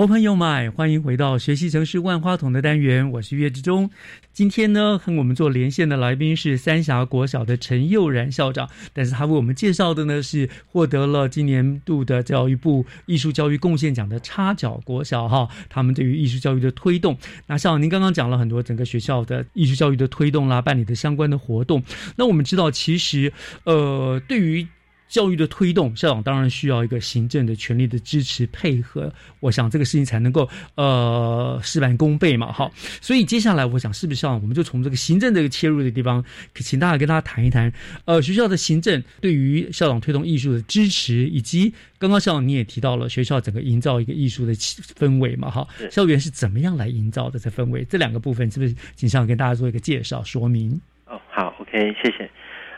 [0.06, 3.90] 朋友们欢迎回到学习城市万花筒的单元，我是岳志忠。
[4.32, 17.18] 今天呢，和我们做连线的来宾是三峡国小的陈佑然校长，但是他为我们介绍的呢是获得了今年度的教育部艺术教育贡献奖的插脚国小哈，他们对于艺术教育的推动。
[17.46, 21.82] 那校长，您刚刚讲了很多整个学校的艺术教育的推动啦，办理的相关的活动。
[22.16, 23.32] 那我们知道，其实
[23.64, 24.66] 呃，对于
[25.08, 29.12] 教育的推动，校长当然需要一个行政的权力的支持配合。
[29.40, 32.70] 我想这个事情才能够呃事半功倍嘛，哈。
[33.00, 37.72] 所以接下来我想是不是校长，我们就从这个行政这个切入的地方，请大家跟大家谈一谈，
[38.04, 45.66] 呃，学校的行政对于校长推动艺术的支持，以及刚刚校长你也提到了学校整个营造一个艺术的氛围嘛，哈。
[45.90, 47.84] 校园是怎么样来营造的这氛围？
[47.84, 50.80] 这两个部分是不是请校长跟大家做一个介绍说明？
[51.06, 52.28] 哦，好，OK，谢谢。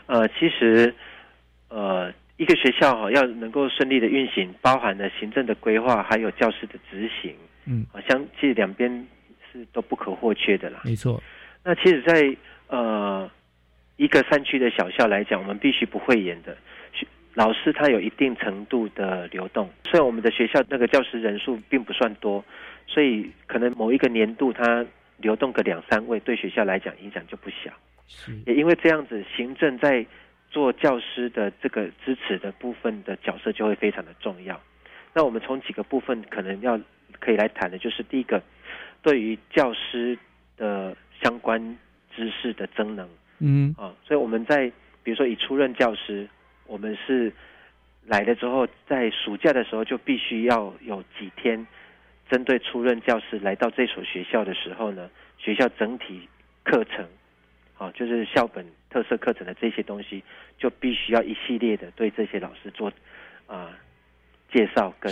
[0.05, 0.93] 呃，其实。
[1.69, 7.33] 呃，一个学校哈要能够顺利的运行，包含了行政的规划，还有教师的执行，
[7.65, 9.07] 嗯，啊，相其实两边
[9.51, 10.81] 是都不可或缺的啦。
[10.83, 11.21] 没错。
[11.63, 12.35] 那其实，在
[12.67, 13.29] 呃
[13.97, 16.57] 一个山区的小校来讲，我们必须不会演的，
[17.35, 19.69] 老师他有一定程度的流动。
[19.83, 22.43] 虽然我们的学校那个教师人数并不算多，
[22.87, 24.85] 所以可能某一个年度他
[25.17, 27.71] 流动个两三位，对学校来讲影响就不小。
[28.07, 28.31] 是。
[28.47, 30.05] 也因为这样子，行政在
[30.49, 34.59] 做教师的这个支持的部分的角色就会非常的重要。
[35.13, 36.79] 那我们从几个部分可能要
[37.19, 38.41] 可以来谈的，就是第一个，
[39.01, 40.17] 对于教师
[40.57, 41.77] 的相关
[42.15, 44.71] 知识的增能，嗯啊，所以我们在
[45.03, 46.27] 比如说以初任教师，
[46.65, 47.31] 我们是
[48.05, 51.65] 来了之后，在暑假的时候就必须要有几天，
[52.29, 56.27] 针对初任教师来到这所学校的时候呢，学校整体
[56.63, 57.07] 课程。
[57.79, 60.21] 啊，就是校本特色课程的这些东西，
[60.57, 62.91] 就必须要一系列的对这些老师做
[63.47, 63.71] 啊
[64.51, 65.09] 介绍跟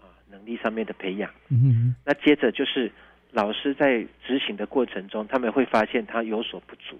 [0.00, 1.30] 啊能力上面的培养。
[1.50, 2.90] 嗯，那接着就是
[3.30, 6.98] 老师在执行的过程中，他们会发现他有所不足。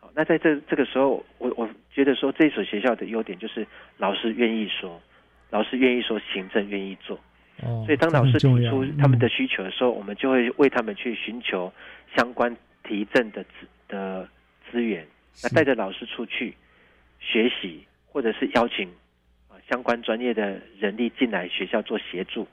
[0.00, 3.66] 好，那在这这个时候，我我觉得说这所学校的优点就是
[3.98, 4.98] 老师愿意说，
[5.50, 7.20] 老师愿意说，行政愿意做。
[7.62, 11.70] 哦，所以当老师提出他们的需求的时候，我们就会为他们去寻求
[12.16, 13.68] 相关提振的资。
[13.92, 14.26] 的
[14.70, 15.06] 资源，
[15.42, 16.54] 那带着老师出去
[17.20, 18.88] 学习，或者是邀请
[19.48, 22.48] 啊相关专业的人力进来学校做协助，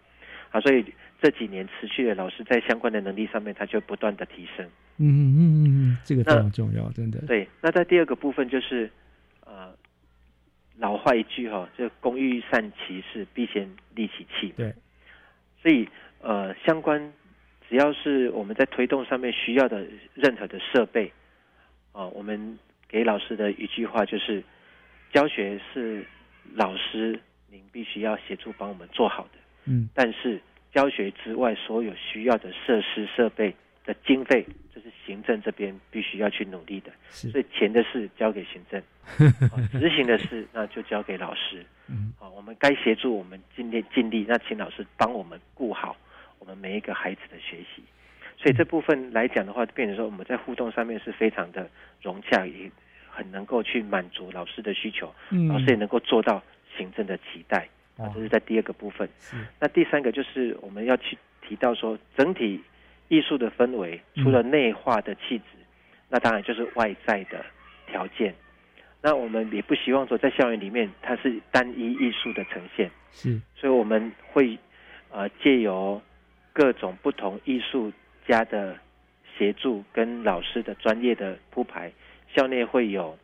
[0.52, 0.84] 啊，所以
[1.22, 4.66] 这几年持续的老师在相关的能力上面，他就不断的提升。
[4.98, 7.20] 嗯嗯嗯嗯，这个非常重要，真的。
[7.26, 8.92] 对，那在第二个部分就是
[9.46, 9.74] 呃，
[10.78, 14.54] 老话一句哈，就工欲善其事，必先利其器。
[14.58, 14.74] 对，
[15.62, 15.88] 所以
[16.22, 17.14] 呃，相关
[17.70, 21.12] 只要是我们在推动上面需要的任何的设备。
[21.92, 24.44] 啊，我们给老师的一句话就是：
[25.12, 26.06] 教学是
[26.54, 27.20] 老师
[27.50, 29.40] 您必须要协助帮我们做好的。
[29.66, 30.42] 嗯，但是
[30.74, 33.54] 教学之外所有需要的设施设备
[33.86, 36.92] 的经费，这是行政这边必须要去努力的。
[37.10, 38.82] 所以钱的事交给行政，
[39.80, 41.66] 执行的事那就交给老师。
[41.88, 45.98] 嗯，好，我们该协助我们尽力尽力，那请老师帮我们顾好
[46.38, 47.84] 我们每一个孩子的学习。
[48.42, 51.70] 所以这部分来讲的话，变成说我们在互动上面是非常的
[52.02, 52.72] 融洽，也
[53.10, 55.14] 很能够去满足老师的需求，
[55.50, 56.42] 老师也能够做到
[56.78, 57.68] 行政的期待。
[57.98, 59.10] 啊，这是在第二个部分。
[59.60, 62.64] 那第三个就是我们要去提到说，整体
[63.10, 65.44] 艺术的氛围，除了内化的气质，
[66.08, 67.46] 那当然就是外在的
[67.88, 68.34] 条件。
[69.02, 72.90] 那我们也不希望说在校园里面它是单一艺术的呈现。
[73.12, 74.58] 是，所以我们会
[75.10, 76.02] 呃借由
[76.54, 77.92] 各种不同艺术。
[78.30, 78.78] 家的
[79.36, 81.92] 协助跟老师的专业的铺排，
[82.32, 83.18] 校内会有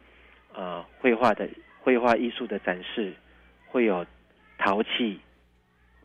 [0.52, 1.48] 呃绘画的
[1.80, 3.14] 绘画艺术的展示，
[3.68, 4.04] 会有
[4.58, 5.20] 陶器，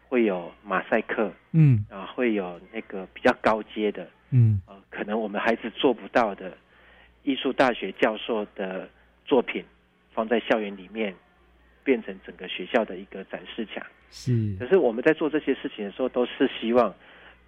[0.07, 6.53] 会有马赛克，嗯啊，会有那个比较高阶的，嗯啊，可能我们孩子做不到的
[7.23, 8.87] 艺术大学教授的
[9.25, 9.65] 作品，
[10.13, 11.15] 放在校园里面，
[11.83, 13.83] 变成整个学校的一个展示墙。
[14.11, 16.95] 是，可是我们在做这些事情的时候，都是希望。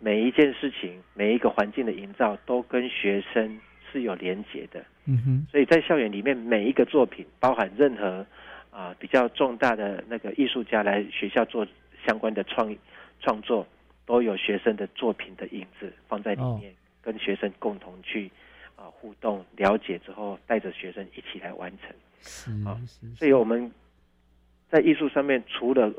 [0.05, 3.61] 每一件事情，每一个环境的营造，都跟学生
[3.92, 4.84] 是有连结的。
[5.05, 8.26] 嗯哼，所以在校园里面，每一个作品，包含任何
[8.72, 11.64] 啊比较重大的那个艺术家来学校做
[12.05, 12.74] 相关的创
[13.20, 13.64] 创作，
[14.05, 18.28] 都有学生的作品的影子放在里面，跟学生共同去
[18.74, 21.94] 啊互动、了解之后，带着学生一起来完成。
[22.22, 22.76] 是啊，
[23.16, 23.70] 所以我们
[24.68, 25.92] 在艺术上面，除了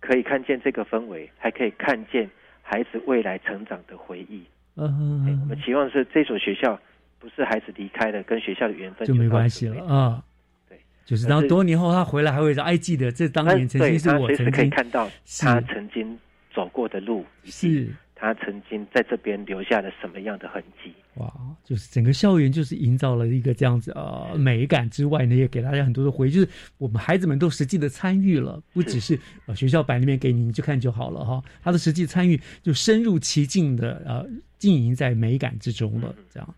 [0.00, 2.30] 可以看见这个氛围，还可以看见。
[2.68, 4.42] 孩子未来成长的回忆，
[4.74, 6.78] 嗯哼，我们期望是这所学校
[7.20, 10.20] 不是孩子离开了，跟学校的缘分就没关系了啊。
[10.68, 15.08] 对，就是然后多年后他回来还会说，哎，记得这当年曾经是我曾经可以看到
[15.38, 16.18] 他曾经
[16.52, 17.88] 走过的路，是
[18.18, 20.90] 他曾经在这边留下了什么样的痕迹。
[21.16, 21.30] 哇，
[21.62, 26.48] 就是整个校园就是营造了一个这样子呃美感之外呢，也给大家很多的回忆，就是
[26.78, 34.26] 我们孩子们都实际的参与了，不只是呃学校版里面给你你去看就好了哈，他的实际参与就深入其境的呃
[34.58, 36.54] 经营在美感之中了，这样。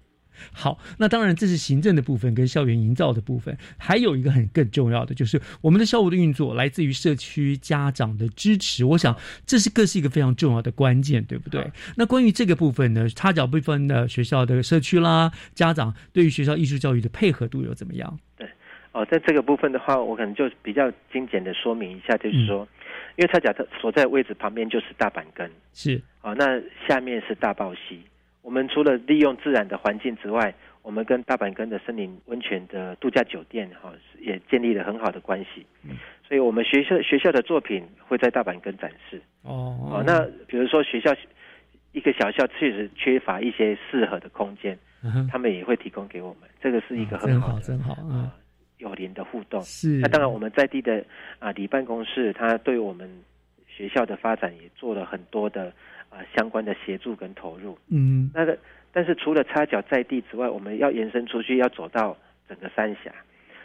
[0.52, 9.16] 好，那当然这是行政的部分跟校园营造的部分，还有一个很更重要的就是我们的校务的运作来自于社区家长的支持，我想
[9.46, 11.70] 这是更是一个非常重要的关键，对不对？
[11.96, 18.18] 那关于这个部分呢，插脚部分的学校的社区啦，家长对于学校艺术教育的配合度又怎么样？
[18.36, 18.48] 对，
[18.92, 22.66] 哦，在这个部分的话，我可能就比较精简的说明一下，就是说，
[23.16, 28.00] 因为插脚它所在位置旁边就是大板根，是啊，那下面是大报溪。
[28.42, 35.66] 我们除了利用自然的环境之外，我们跟大阪根的森林温泉的度假酒店哈也建立了很好的关系。
[35.82, 39.20] 嗯，所以我们学校学校的作品会在大阪根展示。
[39.42, 41.14] 哦哦，那比如说学校
[41.92, 44.78] 一个小校确实缺乏一些适合的空间，
[45.30, 46.48] 他们也会提供给我们。
[46.62, 48.32] 这个是一个很好真好啊
[48.78, 49.60] 有邻的互动。
[49.62, 49.98] 是。
[49.98, 51.04] 那当然我们在地的
[51.38, 53.10] 啊里办公室，他对我们
[53.66, 55.70] 学校的发展也做了很多的。
[56.10, 58.58] 啊，相关的协助跟投入，嗯，那个，
[58.92, 62.16] 但是除了插脚在地之外，我们要延伸出去，要走到
[62.48, 63.12] 整个三峡，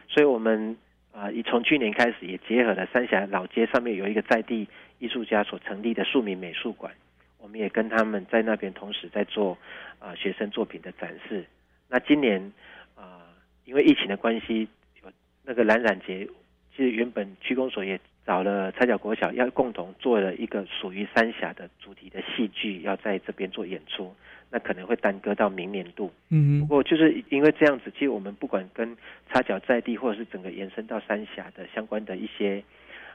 [0.08, 0.78] 所以我们
[1.14, 4.68] 啊，以从去年开始也结合了三峡老街上面有一个在地
[5.00, 6.94] 艺术家所成立的庶民美术馆，
[7.39, 9.58] 我们也跟他们在那边同时在做
[10.00, 11.46] 啊学生作品的展示。
[11.88, 12.52] 那今年
[12.96, 13.24] 啊，
[13.66, 14.68] 因为疫情的关系，
[15.02, 15.10] 有
[15.44, 16.28] 那个蓝染节，
[16.76, 18.00] 其实原本区公所也。
[18.26, 24.16] 找了彩角国小，要共同做了一个属于三峡的主题的戏剧，要在这边做演出，
[24.50, 26.10] 那可能会耽搁到明年度。
[26.30, 28.96] 嗯，不过就是因为这样子，其实我们不管跟
[29.30, 32.64] 插脚在地，或者是整个延伸到三峡的相关的一些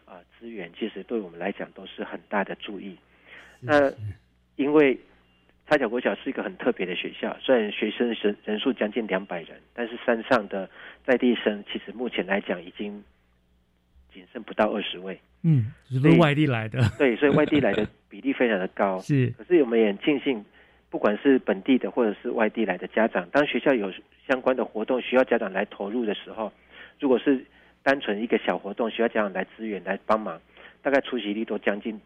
[0.04, 2.94] 啊资源，其实对我们来讲都是很大的注意。
[3.60, 3.90] 那
[4.56, 4.98] 因为
[5.68, 10.68] 插脚国小是一个很特别的学校，虽然学生人人数将近两百人，但是山上的
[11.06, 13.02] 在地生其实目前来讲已经。
[14.18, 18.98] 仅剩不到二十位，嗯，都是外地来的，对，所以外地来的 比例非常的高。
[18.98, 20.44] 是，可是我们也很庆幸，
[20.90, 23.92] 不管是本地的或者是外地来的家长，当学校有
[24.26, 26.52] 相关的活动需要家长来投入的时候，
[26.98, 27.44] 如果是
[27.84, 30.40] 单纯一个小活动需要家长来支援来帮忙，
[30.82, 32.00] 大概出席率都将近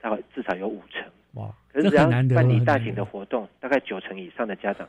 [0.00, 1.04] 大概至少有五成。
[1.34, 4.88] 哇，可是只要办理大型的活动，大概九成以上的家长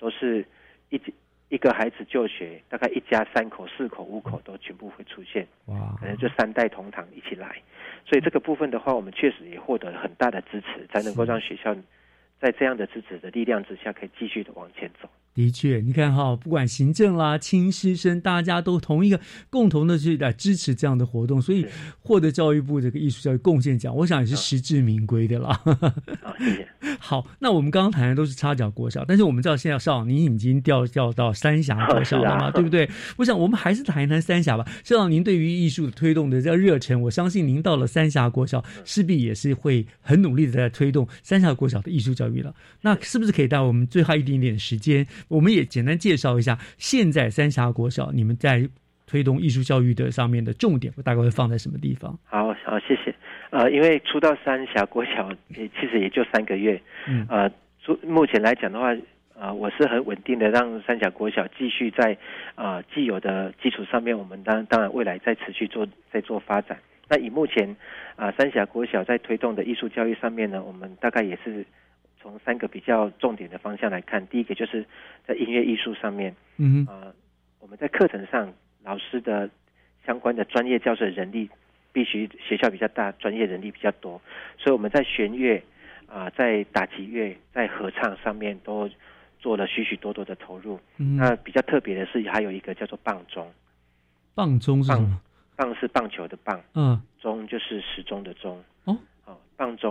[0.00, 0.44] 都是
[0.88, 1.00] 一。
[1.50, 7.60] 一个孩子就学，大概一家三口、四口、五口都全部会出现，哇，可能就三代同堂一起来，
[8.06, 11.76] 所以这个部分的话，我们确实也获得了很大的支持，才能够让学校
[12.40, 15.08] 在这样的支持的力量之下，可以继续的往前走。
[15.32, 21.64] 的确，你看哈，不管行政啦、亲师生，大家都同一个共同的去来支持这样的活动，所以
[22.00, 25.60] 获得教育部这个艺术教育贡献奖，我想也是实至名归的啦。
[26.22, 26.68] 好，谢谢。
[26.98, 32.90] 好，那我们刚刚谈的都是插脚国小，但是我们知道现在校长您已经调调到三峡国小了嘛， 对不对？
[33.16, 34.68] 我想我们还是谈一谈三峡吧。
[34.84, 42.54] 校长，您对于艺术的推动的这热忱，我相信您到了三峡国小，势必也是会很努力的在推动三峡国小的艺术教育了。
[42.82, 45.06] 那是不是可以带我们最后一点点时间？
[45.28, 48.68] 我们也简单介绍一下，现在三峡国小你们在
[49.06, 52.16] 推动艺术教育的上面的重点，大概会放在什么地方？
[52.24, 53.12] 好好，谢谢。
[53.50, 57.50] 呃，因为出到三峡国小也其实也就三个月，嗯，呃，
[58.06, 58.96] 目前来讲的话，
[59.36, 62.16] 呃，我是很稳定的，让三峡国小继续在
[62.54, 66.78] 啊既有的基础上面，我们当当然未来再持续做再做发展。
[67.08, 67.74] 那以目前
[68.14, 71.66] 啊三峡国小在推动的艺术教育上面呢，我们大概也是。
[72.20, 74.84] 从三个比较重点的方向来看，第一个就是
[75.26, 77.12] 在音乐艺术上面，嗯啊，
[77.58, 78.52] 我们在课程上
[78.84, 79.48] 老师的
[80.04, 81.48] 相关的专业教授人力
[81.92, 84.20] 必须学校比较大，专业人力比较多，
[84.58, 85.62] 所以我们在弦乐
[86.06, 88.88] 啊，在打击乐、在合唱上面都
[89.38, 90.78] 做了许许多多的投入。
[90.96, 93.50] 那比较特别的是，还有一个叫做棒钟，
[94.34, 95.20] 棒钟是什么？
[95.56, 98.62] 棒是棒球的棒，嗯，钟就是时钟的钟。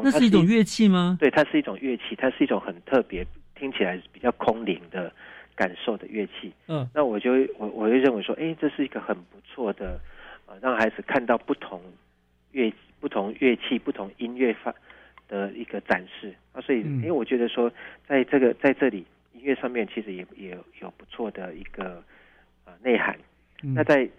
[0.03, 1.15] 那是一种乐器吗？
[1.19, 5.13] 对，它是一种乐器，它是一种很特别，听起来比较空灵的
[5.55, 6.51] 感受的乐器。
[6.67, 9.99] 嗯，那我就我我就认为说，哎，这是一个很不错的，
[10.47, 11.79] 呃，让孩子看到不同
[12.51, 14.73] 乐不同乐器、不同音乐法
[15.27, 16.59] 的一个展示啊。
[16.61, 17.71] 所以，因为我觉得说，
[18.07, 22.03] 在这个在这里音乐上面，其实也也有不错的一个
[22.65, 23.15] 呃内涵。
[23.61, 24.09] 那在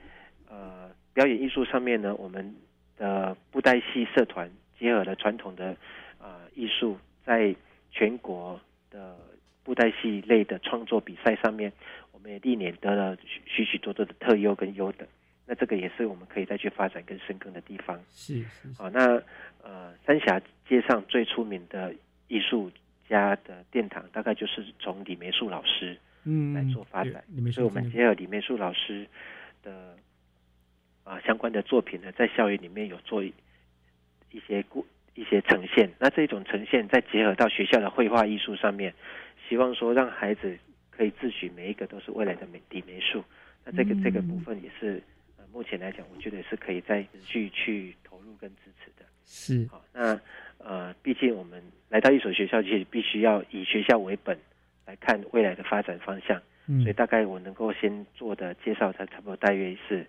[0.49, 2.55] 呃表演艺术上面呢，我们
[2.97, 4.49] 的布袋戏社团。
[4.81, 5.77] 结合了传统的
[6.19, 7.55] 啊艺术，在
[7.93, 8.59] 全国
[8.91, 9.17] 的
[9.63, 11.71] 布袋戏类的创作比赛上面，
[12.13, 15.07] 我们也历年得了许许多多的特优跟优等。
[15.47, 18.01] 那这个也是我们可以再去发展跟深耕的地方。
[18.09, 18.69] 是是。
[18.79, 19.21] 好，那
[19.63, 21.93] 呃，三峡街上最出名的
[22.29, 22.71] 艺术
[23.09, 27.23] 家的殿堂，大概就是从李梅树老师嗯来做发展。
[27.53, 29.07] 所以我们结合李梅树老师
[29.63, 29.97] 的
[31.03, 33.21] 啊、相关的作品呢，在校园里面有做
[34.33, 35.91] 一一些故一些呈现。
[35.99, 38.95] 那这种呈现再结合到学校的绘画艺术上面，
[39.49, 40.57] 希望说让孩子
[40.91, 43.23] 可以自诩每一个都是未来的美底美术。
[43.65, 45.03] 那这个、这个部分也是
[45.37, 49.05] 呃目前来讲，我觉得是可以再持续去投入跟支持的。
[49.25, 50.19] 是好，那
[50.59, 54.39] 呃，毕竟我们来到一所学校，其实必须要以学校为本
[54.87, 56.41] 来看未来的发展方向。
[56.67, 60.07] 嗯所以大概我能够先做的介绍，它差不多大约是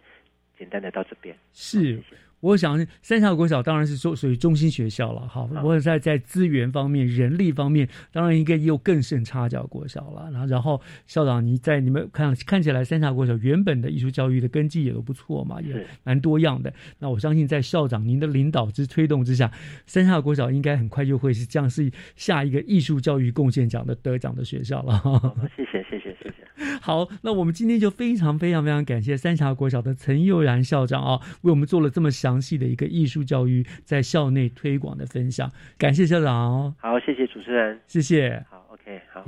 [0.57, 1.35] 简单的到这边。
[1.53, 1.99] 是，
[2.41, 5.47] 我想三峡国小当然是属属于中心学校了，哈。
[5.63, 10.29] 我在在资源方面、人力方面，当然应该也有更胜差角国小了。
[10.31, 16.73] 然后，然后校长你在你们看看起来三峡国小原本的艺术教育的根基也都不错嘛，也蛮多样的。
[16.99, 19.51] 那我相信在校长您的领导之推动之下，
[19.85, 24.97] 三峡国小应该很快就会是这样是下一个艺术教育贡献奖的得奖的学校了。
[24.97, 26.40] 好谢谢，谢谢，谢谢。
[26.81, 36.75] 好，那我们今天就非常非常非常感谢三峡国小的陈佑然校长啊，为我们做了这么详细的一个艺术教育在校内推广的分享，感谢校长哦。
[36.79, 37.79] 好，谢谢主持人。
[37.87, 38.43] 谢谢。
[38.49, 39.23] 好，OK，好。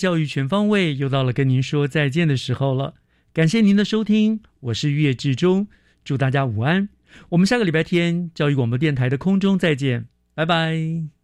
[0.00, 2.94] 教育全方位又到了跟您说再见的时候了，
[3.34, 5.68] 感谢您的收听，我是岳志忠，
[6.02, 6.88] 祝大家午安，
[7.28, 11.19] 我们下个礼拜天教育广播电台的空中再见，拜拜。